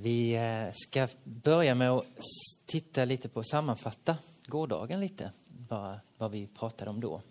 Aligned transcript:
Vi 0.00 0.34
eh, 0.34 0.72
ska 0.72 1.08
börja 1.24 1.74
med 1.74 1.90
att 1.90 2.06
titta 2.66 3.04
lite 3.04 3.28
på, 3.28 3.42
sammanfatta 3.42 4.18
gårdagen 4.46 5.00
lite, 5.00 5.32
bara 5.48 6.00
vad 6.18 6.30
vi 6.30 6.46
pratade 6.46 6.90
om 6.90 7.00
då. 7.00 7.22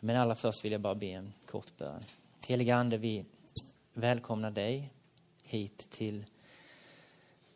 Men 0.00 0.16
allra 0.16 0.34
först 0.34 0.64
vill 0.64 0.72
jag 0.72 0.80
bara 0.80 0.94
be 0.94 1.06
en 1.06 1.32
kort 1.46 1.76
bön. 1.76 2.02
Heliga 2.46 2.76
Ande, 2.76 2.98
vi 2.98 3.24
välkomnar 3.92 4.50
dig 4.50 4.92
hit 5.42 5.90
till 5.90 6.24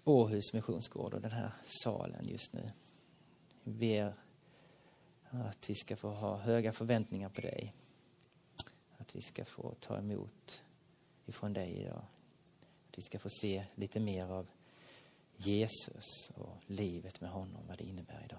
Åhus 0.04 0.52
missionsgård 0.54 1.14
och 1.14 1.20
den 1.20 1.32
här 1.32 1.50
salen 1.66 2.28
just 2.28 2.52
nu. 2.52 2.70
Vi 3.64 3.72
ber 3.72 4.14
att 5.30 5.70
vi 5.70 5.74
ska 5.74 5.96
få 5.96 6.08
ha 6.08 6.36
höga 6.36 6.72
förväntningar 6.72 7.28
på 7.28 7.40
dig. 7.40 7.74
Att 8.98 9.16
vi 9.16 9.22
ska 9.22 9.44
få 9.44 9.74
ta 9.80 9.98
emot 9.98 10.62
ifrån 11.26 11.52
dig 11.52 11.72
idag. 11.72 12.02
Vi 13.00 13.04
ska 13.04 13.18
få 13.18 13.28
se 13.30 13.64
lite 13.74 14.00
mer 14.00 14.24
av 14.24 14.46
Jesus 15.36 16.30
och 16.34 16.56
livet 16.66 17.20
med 17.20 17.30
honom, 17.30 17.62
vad 17.68 17.78
det 17.78 17.84
innebär 17.84 18.22
idag. 18.24 18.38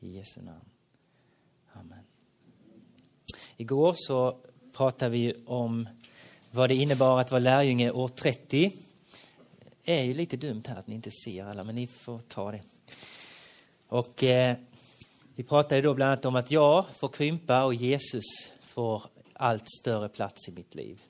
I 0.00 0.16
Jesu 0.16 0.42
namn. 0.42 0.64
Amen. 1.72 2.04
Igår 3.56 3.94
så 3.96 4.36
pratade 4.72 5.10
vi 5.10 5.34
om 5.46 5.88
vad 6.50 6.70
det 6.70 6.74
innebar 6.74 7.20
att 7.20 7.30
vara 7.30 7.38
lärjunge 7.38 7.90
år 7.90 8.08
30. 8.08 8.72
Det 9.84 10.00
är 10.00 10.04
ju 10.04 10.14
lite 10.14 10.36
dumt 10.36 10.62
här 10.66 10.76
att 10.76 10.86
ni 10.86 10.94
inte 10.94 11.10
ser 11.24 11.44
alla, 11.44 11.64
men 11.64 11.74
ni 11.74 11.86
får 11.86 12.18
ta 12.18 12.52
det. 12.52 12.62
Och 13.88 14.24
eh, 14.24 14.56
vi 15.34 15.42
pratade 15.42 15.80
då 15.80 15.94
bland 15.94 16.10
annat 16.12 16.24
om 16.24 16.36
att 16.36 16.50
jag 16.50 16.86
får 16.88 17.08
krympa 17.08 17.64
och 17.64 17.74
Jesus 17.74 18.24
får 18.60 19.02
allt 19.32 19.70
större 19.80 20.08
plats 20.08 20.48
i 20.48 20.52
mitt 20.52 20.74
liv. 20.74 21.02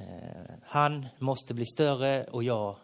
Eh, 0.00 0.54
han 0.62 1.06
måste 1.18 1.54
bli 1.54 1.64
större 1.64 2.24
och 2.24 2.44
jag 2.44 2.76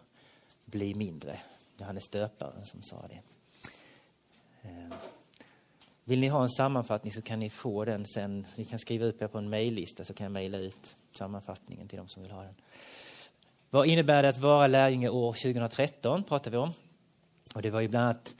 bli 0.65 0.95
mindre. 0.95 1.39
Johannes 1.77 2.09
döparen 2.09 2.65
som 2.65 2.83
sa 2.83 3.07
det. 3.07 3.21
Eh, 4.61 4.97
vill 6.03 6.19
ni 6.19 6.27
ha 6.27 6.43
en 6.43 6.49
sammanfattning 6.49 7.13
så 7.13 7.21
kan 7.21 7.39
ni 7.39 7.49
få 7.49 7.85
den 7.85 8.05
sen. 8.05 8.47
Ni 8.55 8.65
kan 8.65 8.79
skriva 8.79 9.05
upp 9.05 9.21
er 9.21 9.27
på 9.27 9.37
en 9.37 9.49
mejllista 9.49 10.03
så 10.03 10.13
kan 10.13 10.23
jag 10.25 10.31
mejla 10.31 10.57
ut 10.57 10.95
sammanfattningen 11.11 11.87
till 11.87 11.97
de 11.97 12.07
som 12.07 12.23
vill 12.23 12.31
ha 12.31 12.43
den. 12.43 12.55
Vad 13.69 13.87
innebär 13.87 14.23
det 14.23 14.29
att 14.29 14.37
vara 14.37 14.67
lärjunge 14.67 15.09
år 15.09 15.33
2013? 15.33 16.23
pratar 16.23 16.51
vi 16.51 16.57
om. 16.57 16.73
Och 17.55 17.61
det 17.61 17.69
var 17.69 17.81
ju 17.81 17.87
bland 17.87 18.05
annat, 18.05 18.35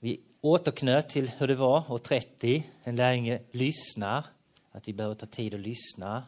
vi 0.00 0.20
återknöt 0.40 1.08
till 1.08 1.28
hur 1.28 1.48
det 1.48 1.54
var 1.54 1.92
år 1.92 1.98
30. 1.98 2.70
En 2.82 2.96
lärjunge 2.96 3.40
lyssnar, 3.50 4.26
att 4.72 4.88
vi 4.88 4.92
behöver 4.92 5.14
ta 5.14 5.26
tid 5.26 5.54
att 5.54 5.60
lyssna. 5.60 6.22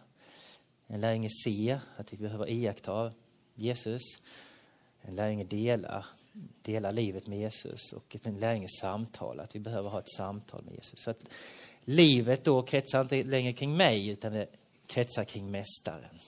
En 0.86 1.00
lärjunge 1.00 1.28
ser, 1.44 1.80
att 1.96 2.12
vi 2.12 2.16
behöver 2.16 2.50
iaktta 2.50 3.12
Jesus. 3.54 4.02
En 5.02 5.14
lärjunge 5.14 5.44
delar, 5.44 6.06
delar 6.62 6.92
livet 6.92 7.26
med 7.26 7.38
Jesus. 7.38 7.92
Och 7.92 8.16
en 8.22 8.40
lärjunge 8.40 8.68
samtalar, 8.80 9.44
att 9.44 9.54
vi 9.54 9.60
behöver 9.60 9.90
ha 9.90 9.98
ett 9.98 10.12
samtal 10.16 10.64
med 10.64 10.74
Jesus. 10.74 11.00
Så 11.00 11.10
att 11.10 11.28
livet 11.84 12.44
då 12.44 12.62
kretsar 12.62 13.00
inte 13.00 13.22
längre 13.22 13.52
kring 13.52 13.76
mig, 13.76 14.08
utan 14.08 14.32
det 14.32 14.46
kretsar 14.86 15.24
kring 15.24 15.50
Mästaren. 15.50 16.18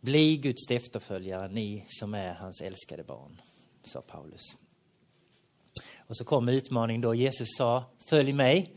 Bli 0.00 0.36
Guds 0.36 0.70
efterföljare, 0.70 1.48
ni 1.48 1.84
som 1.88 2.14
är 2.14 2.34
hans 2.34 2.60
älskade 2.60 3.04
barn, 3.04 3.40
sa 3.82 4.00
Paulus. 4.00 4.56
Och 5.96 6.16
så 6.16 6.24
kom 6.24 6.48
utmaningen 6.48 7.00
då. 7.00 7.14
Jesus 7.14 7.48
sa, 7.56 7.84
följ 7.98 8.32
mig. 8.32 8.72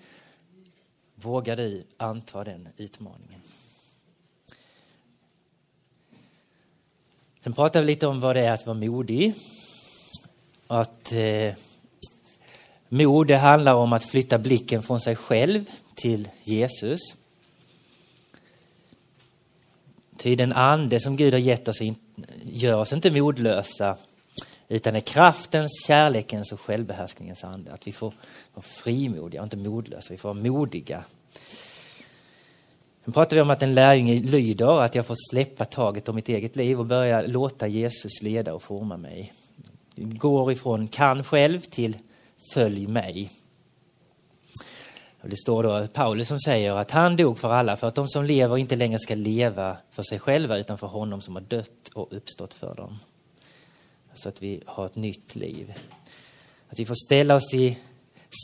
Vågar 1.15 1.55
du 1.55 1.83
anta 1.97 2.43
den 2.43 2.69
utmaningen? 2.77 3.41
Sen 7.45 7.53
pratar 7.53 7.81
vi 7.81 7.87
lite 7.87 8.07
om 8.07 8.19
vad 8.19 8.35
det 8.35 8.41
är 8.41 8.51
att 8.51 8.65
vara 8.65 8.77
modig. 8.77 9.33
Att 10.67 11.11
eh, 11.11 11.53
mod 12.89 13.27
det 13.27 13.37
handlar 13.37 13.73
om 13.73 13.93
att 13.93 14.03
flytta 14.03 14.37
blicken 14.37 14.83
från 14.83 14.99
sig 14.99 15.15
själv 15.15 15.65
till 15.95 16.27
Jesus. 16.43 16.99
Ty 20.17 20.35
den 20.35 20.53
ande 20.53 20.99
som 20.99 21.15
Gud 21.15 21.33
har 21.33 21.39
gett 21.39 21.67
oss 21.67 21.81
gör 22.43 22.77
oss 22.77 22.93
inte 22.93 23.11
modlösa 23.11 23.97
utan 24.67 24.95
är 24.95 25.01
kraftens, 25.01 25.71
kärlekens 25.87 26.51
och 26.51 26.61
självbehärskningens 26.61 27.43
ande. 27.43 27.73
Att 27.73 27.87
vi 27.87 27.91
får 27.91 28.13
vara 28.53 28.63
frimodiga 28.63 29.41
och 29.41 29.45
inte 29.45 29.57
modlösa, 29.57 30.07
vi 30.09 30.17
får 30.17 30.33
vara 30.33 30.43
modiga. 30.43 31.03
Sen 33.05 33.13
pratar 33.13 33.35
vi 33.35 33.41
om 33.41 33.49
att 33.49 33.61
en 33.61 33.73
lärjunge 33.73 34.13
lyder, 34.13 34.81
att 34.81 34.95
jag 34.95 35.05
får 35.05 35.15
släppa 35.31 35.65
taget 35.65 36.09
om 36.09 36.15
mitt 36.15 36.29
eget 36.29 36.55
liv 36.55 36.79
och 36.79 36.85
börja 36.85 37.21
låta 37.21 37.67
Jesus 37.67 38.21
leda 38.21 38.53
och 38.53 38.61
forma 38.61 38.97
mig. 38.97 39.33
Går 39.95 40.51
ifrån 40.51 40.87
kan 40.87 41.23
själv 41.23 41.59
till 41.59 41.97
följ 42.53 42.87
mig. 42.87 43.31
Och 45.21 45.29
det 45.29 45.35
står 45.35 45.63
då 45.63 45.87
Paulus 45.87 46.27
som 46.27 46.39
säger 46.39 46.73
att 46.73 46.91
han 46.91 47.15
dog 47.15 47.39
för 47.39 47.53
alla 47.53 47.75
för 47.75 47.87
att 47.87 47.95
de 47.95 48.07
som 48.07 48.25
lever 48.25 48.57
inte 48.57 48.75
längre 48.75 48.99
ska 48.99 49.15
leva 49.15 49.77
för 49.91 50.03
sig 50.03 50.19
själva 50.19 50.57
utan 50.57 50.77
för 50.77 50.87
honom 50.87 51.21
som 51.21 51.35
har 51.35 51.41
dött 51.41 51.89
och 51.93 52.07
uppstått 52.13 52.53
för 52.53 52.75
dem. 52.75 52.97
Så 54.13 54.29
att 54.29 54.41
vi 54.41 54.63
har 54.65 54.85
ett 54.85 54.95
nytt 54.95 55.35
liv. 55.35 55.73
Att 56.69 56.79
vi 56.79 56.85
får 56.85 57.05
ställa 57.05 57.35
oss 57.35 57.53
i 57.53 57.77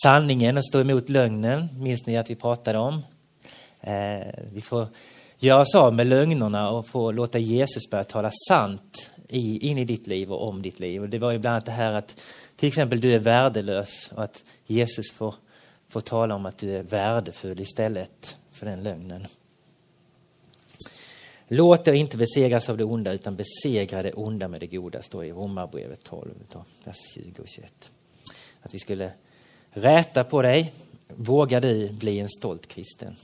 sanningen 0.04 0.58
och 0.58 0.66
stå 0.66 0.80
emot 0.80 1.10
lögnen, 1.10 1.68
minns 1.74 2.08
ni 2.08 2.18
att 2.18 2.30
vi 2.30 2.36
pratade 2.36 2.80
om? 2.80 3.02
Eh, 3.82 4.28
vi 4.54 4.62
får 4.62 4.88
göra 5.40 5.62
oss 5.62 5.76
av 5.76 5.96
med 5.96 6.08
lögnerna 6.08 6.70
och 6.70 6.88
få 6.88 7.12
låta 7.12 7.40
Jesus 7.40 7.90
börja 7.90 8.04
tala 8.04 8.32
sant 8.48 9.12
i, 9.28 9.68
in 9.70 9.78
i 9.78 9.86
ditt 9.86 10.08
liv 10.08 10.32
och 10.32 10.48
om 10.48 10.62
ditt 10.62 10.80
liv. 10.80 11.02
Och 11.02 11.10
det 11.10 11.20
var 11.20 11.32
ju 11.32 11.38
bland 11.38 11.54
annat 11.54 11.66
det 11.66 11.72
här 11.72 11.94
att 11.94 12.22
till 12.56 12.68
exempel 12.68 13.02
du 13.02 13.14
är 13.14 13.20
värdelös 13.20 14.12
och 14.16 14.24
att 14.24 14.44
Jesus 14.66 15.12
får, 15.12 15.36
får 15.90 16.02
tala 16.02 16.36
om 16.36 16.46
att 16.46 16.58
du 16.58 16.78
är 16.78 16.84
värdefull 16.84 17.60
istället 17.60 18.38
för 18.52 18.66
den 18.66 18.84
lögnen. 18.84 19.28
Låt 21.48 21.88
er 21.88 21.94
inte 21.94 22.18
besegras 22.18 22.70
av 22.70 22.78
det 22.78 22.84
onda 22.84 23.14
utan 23.14 23.36
besegra 23.36 24.04
det 24.04 24.14
onda 24.14 24.48
med 24.48 24.60
det 24.60 24.68
goda, 24.68 25.02
står 25.02 25.22
det 25.22 25.28
i 25.28 25.32
Romarbrevet 25.32 26.04
12, 26.04 26.32
vers 26.84 26.98
20 27.16 27.42
och 27.42 27.48
21. 27.48 27.92
Att 28.62 28.74
vi 28.74 28.80
skulle 28.80 29.12
räta 29.70 30.24
på 30.24 30.42
dig, 30.42 30.74
vågar 31.08 31.62
du 31.62 31.90
bli 31.90 32.20
en 32.20 32.30
stolt 32.30 32.68
kristen. 32.68 33.16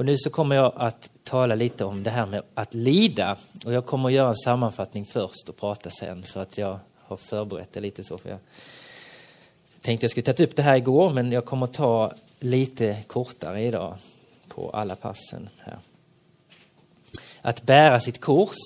Och 0.00 0.06
nu 0.06 0.16
så 0.18 0.30
kommer 0.30 0.56
jag 0.56 0.72
att 0.76 1.10
tala 1.24 1.54
lite 1.54 1.84
om 1.84 2.02
det 2.02 2.10
här 2.10 2.26
med 2.26 2.42
att 2.54 2.74
lida. 2.74 3.36
Och 3.64 3.72
jag 3.72 3.86
kommer 3.86 4.08
att 4.08 4.14
göra 4.14 4.28
en 4.28 4.36
sammanfattning 4.36 5.04
först 5.04 5.48
och 5.48 5.56
prata 5.56 5.90
sen 5.90 6.24
så 6.24 6.40
att 6.40 6.58
jag 6.58 6.78
har 6.98 7.16
förberett 7.16 7.72
det 7.72 7.80
lite 7.80 8.04
så. 8.04 8.18
För 8.18 8.30
jag 8.30 8.38
tänkte 9.80 10.04
jag 10.04 10.10
skulle 10.10 10.24
tagit 10.24 10.40
upp 10.40 10.56
det 10.56 10.62
här 10.62 10.76
igår 10.76 11.12
men 11.12 11.32
jag 11.32 11.44
kommer 11.44 11.66
att 11.66 11.72
ta 11.72 12.12
lite 12.38 12.96
kortare 13.06 13.62
idag 13.62 13.94
på 14.48 14.70
alla 14.70 14.96
passen 14.96 15.48
här. 15.58 15.78
Att 17.42 17.62
bära 17.62 18.00
sitt 18.00 18.20
kors 18.20 18.56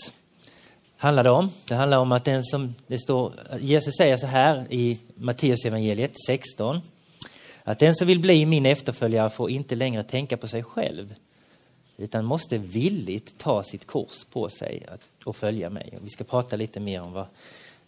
handlar 0.97 1.25
det 1.25 1.31
om. 1.31 1.51
Det 1.69 1.75
handlar 1.75 1.99
om 1.99 2.13
att 2.13 2.25
den 2.25 2.45
som, 2.45 2.75
det 2.87 2.99
står, 2.99 3.33
Jesus 3.61 3.97
säger 3.97 4.17
så 4.17 4.27
här 4.27 4.67
i 4.71 4.99
Matteus 5.15 5.65
evangeliet 5.65 6.13
16. 6.27 6.81
Att 7.65 7.79
den 7.79 7.95
som 7.95 8.07
vill 8.07 8.21
bli 8.21 8.47
min 8.47 8.67
efterföljare 8.67 9.31
får 9.31 9.51
inte 9.51 9.75
längre 9.75 10.05
tänka 10.05 10.37
på 10.37 10.49
sig 10.49 10.63
själv 10.63 11.15
utan 11.97 12.25
måste 12.25 12.59
villigt 12.59 13.39
ta 13.39 13.63
sitt 13.63 13.87
kors 13.87 14.25
på 14.25 14.49
sig 14.49 14.87
och 15.25 15.37
följa 15.37 15.71
mig. 15.71 15.99
Vi 16.03 16.11
ska 16.11 16.25
prata 16.25 16.57
lite 16.57 16.81
mer 16.81 17.03
om 17.03 17.13
vad 17.13 17.27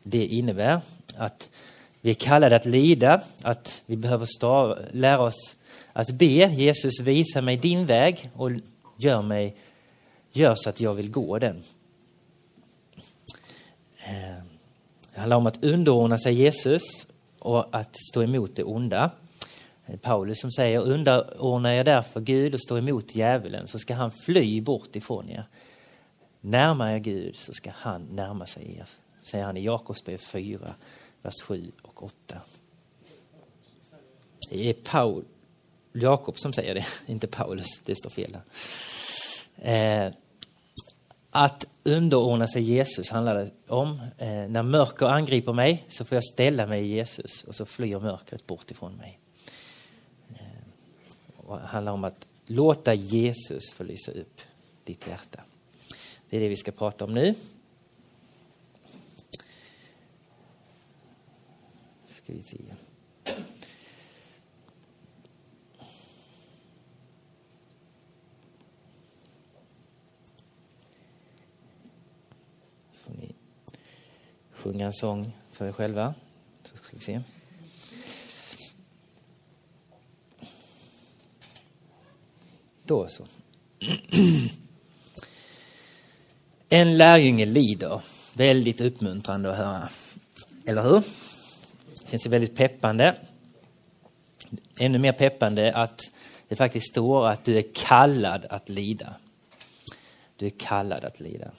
det 0.03 0.27
innebär. 0.27 0.81
Att 1.17 1.51
vi 2.01 2.11
är 2.11 2.15
kallade 2.15 2.57
att 2.57 2.67
lida, 2.67 3.23
att 3.43 3.83
vi 3.87 3.97
behöver 3.97 4.27
stav, 4.27 4.79
lära 4.93 5.21
oss 5.21 5.57
att 5.93 6.11
be 6.11 6.27
Jesus 6.27 7.01
visa 7.01 7.41
mig 7.41 7.57
din 7.57 7.87
väg 7.87 8.31
och 8.35 8.51
gör 8.97 9.23
mig 9.23 9.57
gör 10.33 10.55
så 10.57 10.69
att 10.69 10.81
jag 10.81 10.95
vill 10.95 11.11
gå 11.11 11.39
den. 11.39 11.63
Eh, 13.97 14.43
det 15.15 15.21
handlar 15.21 15.37
om 15.37 15.47
att 15.47 15.65
underordna 15.65 16.19
sig 16.19 16.35
Jesus 16.35 16.83
och 17.39 17.67
att 17.77 17.97
stå 18.11 18.23
emot 18.23 18.57
det 18.57 18.65
onda. 18.65 19.11
Paulus 20.03 20.41
som 20.41 20.53
säger 20.53 20.81
underordna 20.81 21.75
er 21.75 21.85
därför 21.85 22.21
Gud 22.21 22.55
och 22.55 22.61
stå 22.61 22.79
emot 22.79 23.15
djävulen 23.15 23.69
så 23.69 23.79
ska 23.79 23.95
han 23.95 24.11
fly 24.11 24.61
bort 24.61 24.97
ifrån 24.97 25.31
er. 25.31 25.45
Närma 26.41 26.93
er 26.93 26.99
Gud 26.99 27.37
så 27.37 27.53
ska 27.55 27.71
han 27.75 28.03
närma 28.03 28.47
sig 28.47 28.77
er, 28.79 28.89
säger 29.23 29.45
han 29.45 29.57
i 29.57 29.65
Jakobsbrev 29.65 30.19
4, 30.19 30.75
vers 31.23 31.43
7 31.43 31.73
och 31.83 32.03
8. 32.03 32.41
Det 34.51 34.69
är 34.69 34.73
Paul, 34.75 35.25
Jakob 35.93 36.39
som 36.39 36.53
säger 36.53 36.75
det, 36.75 36.87
inte 37.13 37.27
Paulus, 37.27 37.81
det 37.85 37.97
står 37.97 38.11
fel 38.11 38.33
där. 38.33 40.07
Eh, 40.07 40.13
att 41.31 41.67
underordna 41.85 42.47
sig 42.47 42.63
Jesus 42.63 43.11
handlar 43.11 43.35
det 43.35 43.51
om. 43.69 44.01
Eh, 44.19 44.29
när 44.29 44.63
mörker 44.63 45.07
angriper 45.07 45.53
mig 45.53 45.85
så 45.89 46.05
får 46.05 46.17
jag 46.17 46.25
ställa 46.25 46.67
mig 46.67 46.83
i 46.83 46.87
Jesus 46.87 47.45
och 47.45 47.55
så 47.55 47.67
flyr 47.67 47.99
mörkret 48.01 48.47
bort 48.47 48.71
ifrån 48.71 48.97
mig. 48.97 49.21
Handlar 51.49 51.93
om 51.93 52.05
att 52.05 52.27
låta 52.47 52.95
Jesus 52.95 53.73
få 53.73 53.85
lysa 53.85 54.13
upp 54.13 54.41
ditt 54.85 55.07
hjärta. 55.07 55.41
Det 56.31 56.37
är 56.37 56.41
det 56.41 56.49
vi 56.49 56.57
ska 56.57 56.73
prata 56.73 57.05
om 57.05 57.13
nu. 57.13 57.35
Ska 62.07 62.33
vi 62.33 62.43
se. 62.43 62.59
Får 72.93 73.13
ni 73.13 73.35
sjunga 74.51 74.87
en 74.87 74.93
sång 74.93 75.33
för 75.51 75.67
er 75.69 75.73
själva. 75.73 76.15
Så 76.63 76.77
ska 76.77 76.97
vi 76.97 77.03
se. 77.03 77.23
Då 82.87 83.09
så. 83.09 83.25
En 86.69 86.99
lärjunge 86.99 87.47
lider. 87.47 88.01
Väldigt 88.33 88.81
uppmuntrande 88.81 89.51
att 89.51 89.57
höra. 89.57 89.89
Eller 90.67 90.83
hur? 90.83 91.03
Det 92.03 92.11
känns 92.11 92.27
ju 92.27 92.31
väldigt 92.31 92.57
peppande. 92.57 93.17
Ännu 94.79 94.99
mer 94.99 95.13
peppande 95.13 95.75
att 95.75 96.01
det 96.49 96.57
faktiskt 96.57 96.91
står 96.91 97.29
att 97.29 97.45
du 97.45 97.59
är 97.59 97.65
kallad 97.75 98.47
att 98.51 98.69
lida. 98.69 99.15
Du 100.37 100.47
är 100.47 100.53
kallad 100.59 101.05
att 101.05 101.21
lida. 101.21 101.51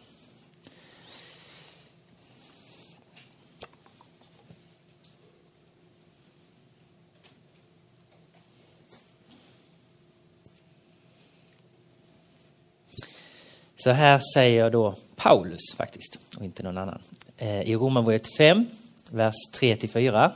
Så 13.88 13.92
här 13.92 14.22
säger 14.34 14.70
då 14.70 14.96
Paulus 15.16 15.62
faktiskt, 15.78 16.20
och 16.38 16.44
inte 16.44 16.64
någon 16.64 16.78
annan. 16.78 17.00
Eh, 17.38 17.62
I 17.62 17.76
Romarbrevet 17.76 18.38
5, 18.38 18.66
vers 19.10 19.36
3-4. 19.54 20.32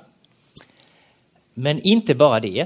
Men 1.53 1.79
inte 1.81 2.15
bara 2.15 2.39
det. 2.39 2.65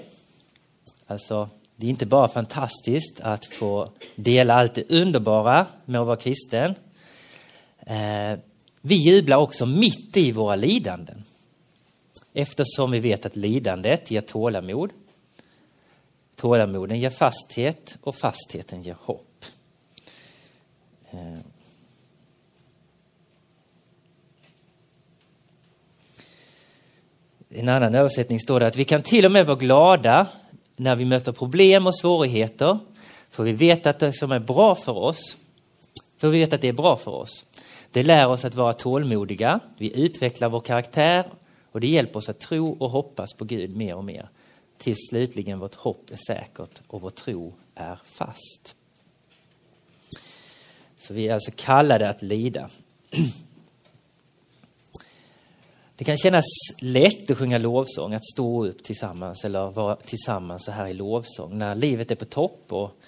Alltså, 1.07 1.49
det 1.75 1.85
är 1.85 1.89
inte 1.89 2.05
bara 2.05 2.27
fantastiskt 2.27 3.21
att 3.21 3.45
få 3.45 3.89
dela 4.15 4.53
allt 4.53 4.75
det 4.75 4.91
underbara 4.91 5.65
med 5.85 6.01
att 6.01 6.07
vara 6.07 6.17
kristen. 6.17 6.75
Eh, 7.79 8.39
vi 8.81 8.95
jublar 8.95 9.37
också 9.37 9.65
mitt 9.65 10.17
i 10.17 10.31
våra 10.31 10.55
lidanden. 10.55 11.23
Eftersom 12.33 12.91
vi 12.91 12.99
vet 12.99 13.25
att 13.25 13.35
lidandet 13.35 14.11
ger 14.11 14.21
tålamod. 14.21 14.89
Tålamoden 16.35 16.99
ger 16.99 17.09
fasthet 17.09 17.97
och 18.01 18.15
fastheten 18.15 18.81
ger 18.81 18.97
hopp. 18.99 19.24
I 27.49 27.59
en 27.59 27.69
annan 27.69 27.95
översättning 27.95 28.39
står 28.39 28.59
det 28.59 28.67
att 28.67 28.75
vi 28.75 28.85
kan 28.85 29.01
till 29.01 29.25
och 29.25 29.31
med 29.31 29.45
vara 29.45 29.57
glada 29.57 30.27
när 30.75 30.95
vi 30.95 31.05
möter 31.05 31.31
problem 31.31 31.87
och 31.87 31.97
svårigheter. 31.97 32.79
För 33.29 33.43
vi 33.43 33.51
vet 33.51 33.85
att 33.85 33.99
det 33.99 34.13
som 34.13 34.31
är 34.31 34.39
bra 34.39 34.75
för 34.75 34.97
oss, 34.97 35.37
för 36.17 36.29
vi 36.29 36.39
vet 36.39 36.53
att 36.53 36.61
det 36.61 36.67
är 36.67 36.73
bra 36.73 36.95
för 36.95 37.11
oss. 37.11 37.45
Det 37.91 38.03
lär 38.03 38.27
oss 38.27 38.45
att 38.45 38.55
vara 38.55 38.73
tålmodiga, 38.73 39.59
vi 39.77 40.01
utvecklar 40.01 40.49
vår 40.49 40.59
karaktär 40.59 41.25
och 41.71 41.81
det 41.81 41.87
hjälper 41.87 42.17
oss 42.17 42.29
att 42.29 42.39
tro 42.39 42.77
och 42.79 42.89
hoppas 42.89 43.33
på 43.33 43.45
Gud 43.45 43.75
mer 43.75 43.95
och 43.95 44.03
mer. 44.03 44.29
Tills 44.77 45.09
slutligen 45.09 45.59
vårt 45.59 45.75
hopp 45.75 46.09
är 46.11 46.19
säkert 46.27 46.81
och 46.87 47.01
vår 47.01 47.09
tro 47.09 47.53
är 47.75 47.99
fast. 48.03 48.75
Så 51.07 51.13
vi 51.13 51.27
är 51.27 51.33
alltså 51.33 51.51
kallade 51.55 52.09
att 52.09 52.21
lida. 52.21 52.69
Det 55.95 56.03
kan 56.03 56.17
kännas 56.17 56.45
lätt 56.79 57.31
att 57.31 57.37
sjunga 57.37 57.57
lovsång, 57.57 58.13
att 58.13 58.25
stå 58.25 58.65
upp 58.65 58.83
tillsammans 58.83 59.45
eller 59.45 59.71
vara 59.71 59.95
tillsammans 59.95 60.65
så 60.65 60.71
här 60.71 60.87
i 60.87 60.93
lovsång 60.93 61.57
när 61.57 61.75
livet 61.75 62.11
är 62.11 62.15
på 62.15 62.25
topp 62.25 62.65
och 62.69 62.99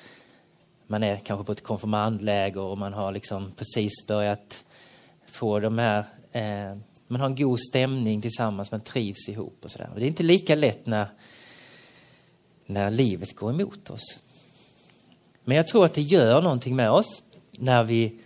man 0.87 1.03
är 1.03 1.17
kanske 1.17 1.45
på 1.45 1.51
ett 1.51 1.63
konfirmandläger 1.63 2.59
och 2.61 2.77
man 2.77 2.93
har 2.93 3.11
liksom 3.11 3.51
precis 3.51 4.07
börjat 4.07 4.63
få 5.25 5.59
de 5.59 5.77
här, 5.77 6.05
eh, 6.31 6.77
man 7.07 7.21
har 7.21 7.27
en 7.27 7.35
god 7.35 7.59
stämning 7.59 8.21
tillsammans, 8.21 8.71
man 8.71 8.81
trivs 8.81 9.29
ihop 9.29 9.57
och 9.61 9.71
sådär. 9.71 9.89
Det 9.95 10.03
är 10.03 10.07
inte 10.07 10.23
lika 10.23 10.55
lätt 10.55 10.85
när, 10.85 11.07
när 12.65 12.91
livet 12.91 13.35
går 13.35 13.49
emot 13.49 13.89
oss. 13.89 14.19
Men 15.43 15.57
jag 15.57 15.67
tror 15.67 15.85
att 15.85 15.93
det 15.93 16.01
gör 16.01 16.41
någonting 16.41 16.75
med 16.75 16.91
oss 16.91 17.23
när 17.59 17.83
vi, 17.83 18.19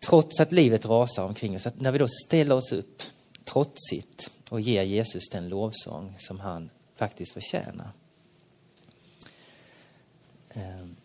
trots 0.00 0.40
att 0.40 0.52
livet 0.52 0.84
rasar 0.84 1.22
omkring 1.22 1.56
oss, 1.56 1.66
när 1.74 1.92
vi 1.92 1.98
då 1.98 2.08
ställer 2.08 2.54
oss 2.54 2.72
upp 2.72 3.02
trotsigt 3.44 4.30
och 4.48 4.60
ger 4.60 4.82
Jesus 4.82 5.28
den 5.28 5.48
lovsång 5.48 6.14
som 6.18 6.40
han 6.40 6.70
faktiskt 6.96 7.32
förtjänar. 7.32 7.90
Ehm, 10.50 10.96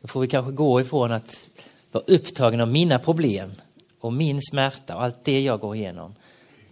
då 0.00 0.08
får 0.08 0.20
vi 0.20 0.26
kanske 0.26 0.52
gå 0.52 0.80
ifrån 0.80 1.12
att 1.12 1.44
vara 1.92 2.04
upptagen 2.06 2.60
av 2.60 2.68
mina 2.68 2.98
problem 2.98 3.52
och 4.00 4.12
min 4.12 4.42
smärta 4.42 4.96
och 4.96 5.02
allt 5.02 5.24
det 5.24 5.40
jag 5.40 5.60
går 5.60 5.76
igenom 5.76 6.14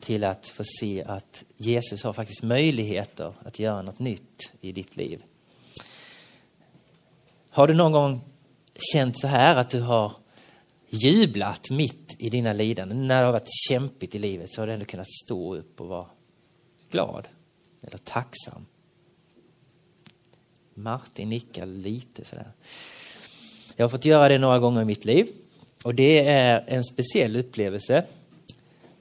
till 0.01 0.25
att 0.25 0.49
få 0.49 0.63
se 0.81 1.05
att 1.05 1.45
Jesus 1.57 2.05
har 2.05 2.13
faktiskt 2.13 2.43
möjligheter 2.43 3.33
att 3.45 3.59
göra 3.59 3.83
något 3.83 3.99
nytt 3.99 4.53
i 4.61 4.73
ditt 4.73 4.97
liv. 4.97 5.23
Har 7.51 7.69
du 7.69 7.75
någon 7.75 7.93
gång 7.93 8.21
känt 8.75 9.19
så 9.19 9.27
här 9.27 9.57
att 9.57 9.71
du 9.71 9.81
har 9.81 10.13
jublat 10.89 11.71
mitt 11.71 12.17
i 12.19 12.31
dina 12.31 12.53
lidanden. 12.53 13.07
När 13.07 13.21
det 13.21 13.25
har 13.25 13.33
varit 13.33 13.69
kämpigt 13.69 14.15
i 14.15 14.19
livet 14.19 14.53
så 14.53 14.63
har 14.63 14.67
du 14.67 14.73
ändå 14.73 14.87
kunnat 14.87 15.11
stå 15.25 15.57
upp 15.57 15.81
och 15.81 15.89
vara 15.89 16.07
glad 16.91 17.29
eller 17.83 17.99
tacksam. 17.99 18.67
Martin 20.75 21.29
nickar 21.29 21.67
lite 21.67 22.25
sådär. 22.25 22.53
Jag 23.77 23.85
har 23.85 23.91
fått 23.91 24.05
göra 24.05 24.29
det 24.29 24.39
några 24.39 24.59
gånger 24.59 24.83
i 24.83 24.85
mitt 24.85 25.05
liv 25.05 25.29
och 25.83 25.95
det 25.95 26.29
är 26.29 26.65
en 26.67 26.85
speciell 26.85 27.37
upplevelse. 27.37 28.05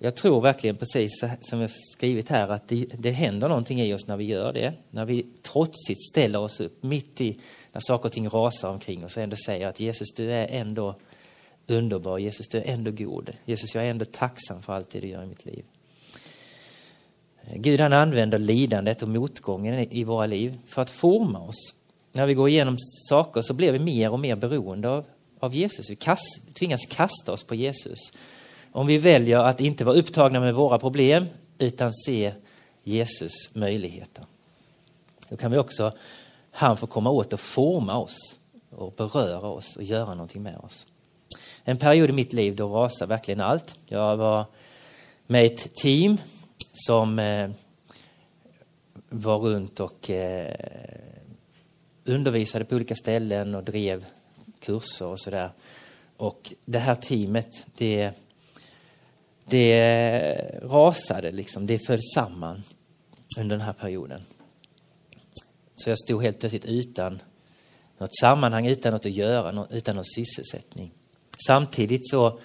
Jag 0.04 0.16
tror 0.16 0.42
verkligen 0.42 0.78
precis 0.78 1.12
som 1.42 1.62
jag 1.62 1.72
skrivit 1.72 2.30
här 2.30 2.48
att 2.48 2.68
det, 2.68 2.86
det 2.98 3.12
händer 3.12 3.48
någonting 3.48 3.82
i 3.82 3.94
oss 3.94 4.08
när 4.08 4.18
vi 4.18 4.24
gör 4.24 4.54
det. 4.54 4.74
När 4.90 5.06
vi 5.06 5.26
trotsigt 5.42 6.10
ställer 6.10 6.40
oss 6.40 6.60
upp 6.60 6.84
mitt 6.84 7.22
i 7.22 7.40
när 7.72 7.82
saker 7.84 8.06
och 8.06 8.12
ting 8.12 8.30
rasar 8.30 8.70
omkring 8.70 9.06
oss 9.06 9.18
och 9.18 9.24
ändå 9.24 9.36
säger 9.46 9.68
att 9.68 9.80
Jesus 9.80 10.14
du 10.14 10.32
är 10.32 10.48
ändå 10.48 10.96
underbar, 11.68 12.18
Jesus 12.18 12.48
du 12.48 12.58
är 12.58 12.64
ändå 12.66 12.92
god. 12.92 13.30
Jesus 13.46 13.76
jag 13.76 13.86
är 13.86 13.90
ändå 13.90 14.06
tacksam 14.06 14.62
för 14.62 14.74
allt 14.74 14.90
det 14.90 15.00
du 15.00 15.08
gör 15.08 15.24
i 15.24 15.28
mitt 15.28 15.46
liv. 15.46 15.64
Gud 17.56 17.80
han 17.80 17.94
använder 17.94 18.38
lidandet 18.38 19.02
och 19.02 19.10
motgången 19.10 19.94
i 19.94 20.04
våra 20.04 20.26
liv 20.26 20.58
för 20.66 20.82
att 20.82 20.90
forma 20.90 21.40
oss. 21.40 21.74
När 22.12 22.26
vi 22.26 22.34
går 22.34 22.50
igenom 22.50 22.78
saker 23.10 23.42
så 23.42 23.54
blir 23.54 23.72
vi 23.72 23.80
mer 23.80 24.12
och 24.12 24.20
mer 24.20 24.36
beroende 24.36 24.90
av, 24.90 25.06
av 25.40 25.56
Jesus. 25.56 25.90
Vi 25.90 25.96
kast, 25.96 26.54
tvingas 26.54 26.86
kasta 26.86 27.32
oss 27.32 27.44
på 27.44 27.56
Jesus. 27.56 28.12
Om 28.72 28.88
vi 28.88 28.98
väljer 28.98 29.40
att 29.40 29.60
inte 29.60 29.86
vara 29.86 29.96
upptagna 29.96 30.40
med 30.40 30.56
våra 30.56 30.80
problem 30.80 31.26
utan 31.58 31.94
se 31.94 32.34
Jesus 32.84 33.56
möjligheter. 33.56 34.26
Då 35.30 35.38
kan 35.38 35.52
vi 35.52 35.58
också 35.58 35.92
han 36.52 36.78
får 36.78 36.88
komma 36.88 37.10
åt 37.10 37.34
och 37.34 37.40
forma 37.40 37.98
oss 37.98 38.36
och 38.70 38.94
beröra 38.94 39.48
oss 39.48 39.78
och 39.78 39.84
göra 39.84 40.14
någonting 40.14 40.44
med 40.44 40.58
oss. 40.58 40.88
En 41.64 41.78
period 41.78 42.10
i 42.10 42.14
mitt 42.14 42.34
liv 42.34 42.56
då 42.56 42.68
rasade 42.68 43.10
verkligen 43.10 43.42
allt. 43.42 43.78
Jag 43.86 44.18
var 44.18 44.46
med 45.28 45.44
i 45.44 45.46
ett 45.46 45.76
team 45.76 46.18
som 46.74 47.20
eh, 47.20 47.50
var 49.10 49.38
runt 49.38 49.80
och 49.80 50.10
eh, 50.10 50.56
undervisade 52.06 52.66
på 52.66 52.76
olika 52.76 52.96
ställen 52.96 53.56
och 53.56 53.64
drev 53.64 54.06
kurser 54.60 55.06
och 55.06 55.20
sådär. 55.20 55.52
Och 56.18 56.54
det 56.66 56.80
här 56.80 56.96
teamet, 56.96 57.66
det, 57.78 58.12
det 59.46 60.60
rasade 60.64 61.32
liksom, 61.32 61.68
det 61.68 61.80
föll 61.88 62.02
samman 62.16 62.64
under 63.38 63.58
den 63.58 63.66
här 63.66 63.74
perioden. 63.74 64.22
Så 65.76 65.90
jag 65.90 66.00
stod 66.00 66.24
helt 66.24 66.40
plötsligt 66.40 66.66
utan 66.66 67.20
något 67.98 68.16
sammanhang, 68.22 68.68
utan 68.68 68.94
något 68.94 69.06
att 69.06 69.12
göra, 69.12 69.68
utan 69.70 69.96
någon 69.96 70.06
sysselsättning. 70.06 70.92
Samtidigt 71.48 72.10
så, 72.10 72.40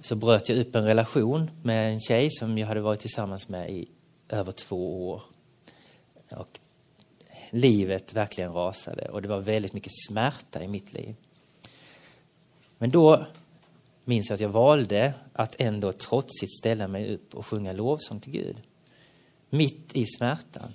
så 0.00 0.14
bröt 0.14 0.48
jag 0.48 0.58
upp 0.58 0.74
en 0.74 0.84
relation 0.84 1.50
med 1.62 1.92
en 1.92 2.00
tjej 2.00 2.30
som 2.30 2.58
jag 2.58 2.66
hade 2.66 2.80
varit 2.80 3.00
tillsammans 3.00 3.48
med 3.48 3.70
i 3.70 3.88
över 4.28 4.52
två 4.52 5.08
år. 5.10 5.22
Och 6.30 6.60
livet 7.50 8.14
verkligen 8.14 8.52
rasade 8.52 9.08
och 9.08 9.22
det 9.22 9.28
var 9.28 9.40
väldigt 9.40 9.72
mycket 9.72 9.92
smärta 10.08 10.62
i 10.62 10.68
mitt 10.68 10.94
liv. 10.94 11.14
Men 12.78 12.90
då 12.90 13.26
minns 14.04 14.28
jag 14.30 14.34
att 14.34 14.40
jag 14.40 14.48
valde 14.48 15.14
att 15.32 15.56
ändå 15.58 15.92
trotsigt 15.92 16.58
ställa 16.58 16.88
mig 16.88 17.14
upp 17.14 17.34
och 17.34 17.46
sjunga 17.46 17.72
lovsång 17.72 18.20
till 18.20 18.32
Gud. 18.32 18.56
Mitt 19.50 19.96
i 19.96 20.06
smärtan. 20.06 20.74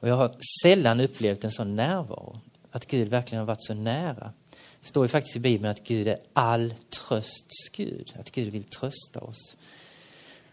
Och 0.00 0.08
jag 0.08 0.16
har 0.16 0.36
sällan 0.62 1.00
upplevt 1.00 1.44
en 1.44 1.52
sån 1.52 1.76
närvaro. 1.76 2.40
Att 2.70 2.86
Gud 2.86 3.08
verkligen 3.08 3.38
har 3.38 3.46
varit 3.46 3.64
så 3.64 3.74
nära. 3.74 4.32
Det 4.80 4.88
står 4.88 5.04
ju 5.04 5.08
faktiskt 5.08 5.36
i 5.36 5.40
Bibeln 5.40 5.70
att 5.70 5.84
Gud 5.84 6.08
är 6.08 6.18
all 6.32 6.74
trösts 6.90 7.68
Gud, 7.76 8.14
att 8.20 8.30
Gud 8.30 8.52
vill 8.52 8.64
trösta 8.64 9.20
oss. 9.20 9.56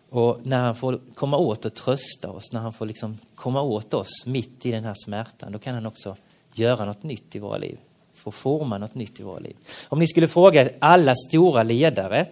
Och 0.10 0.40
när 0.44 0.60
han 0.60 0.76
får 0.76 1.00
komma 1.14 1.38
åt 1.38 1.66
och 1.66 1.74
trösta 1.74 2.30
oss, 2.30 2.52
när 2.52 2.60
han 2.60 2.74
får 2.74 2.86
liksom 2.86 3.18
komma 3.36 3.62
åt 3.62 3.94
oss 3.94 4.26
mitt 4.26 4.66
i 4.66 4.72
den 4.72 4.84
här 4.84 4.96
smärtan, 5.06 5.52
då 5.52 5.60
kan 5.60 5.76
han 5.76 5.86
också 5.86 6.18
göra 6.54 6.86
något 6.86 7.04
nytt 7.04 7.36
i 7.36 7.40
våra 7.40 7.58
liv. 7.58 7.78
Få 8.24 8.32
forma 8.32 8.78
något 8.78 8.96
nytt 8.96 9.20
i 9.20 9.24
våra 9.24 9.40
liv. 9.40 9.56
Om 9.90 10.00
ni 10.00 10.08
skulle 10.08 10.28
fråga 10.28 10.70
alla 10.80 11.16
stora 11.16 11.64
ledare 11.64 12.26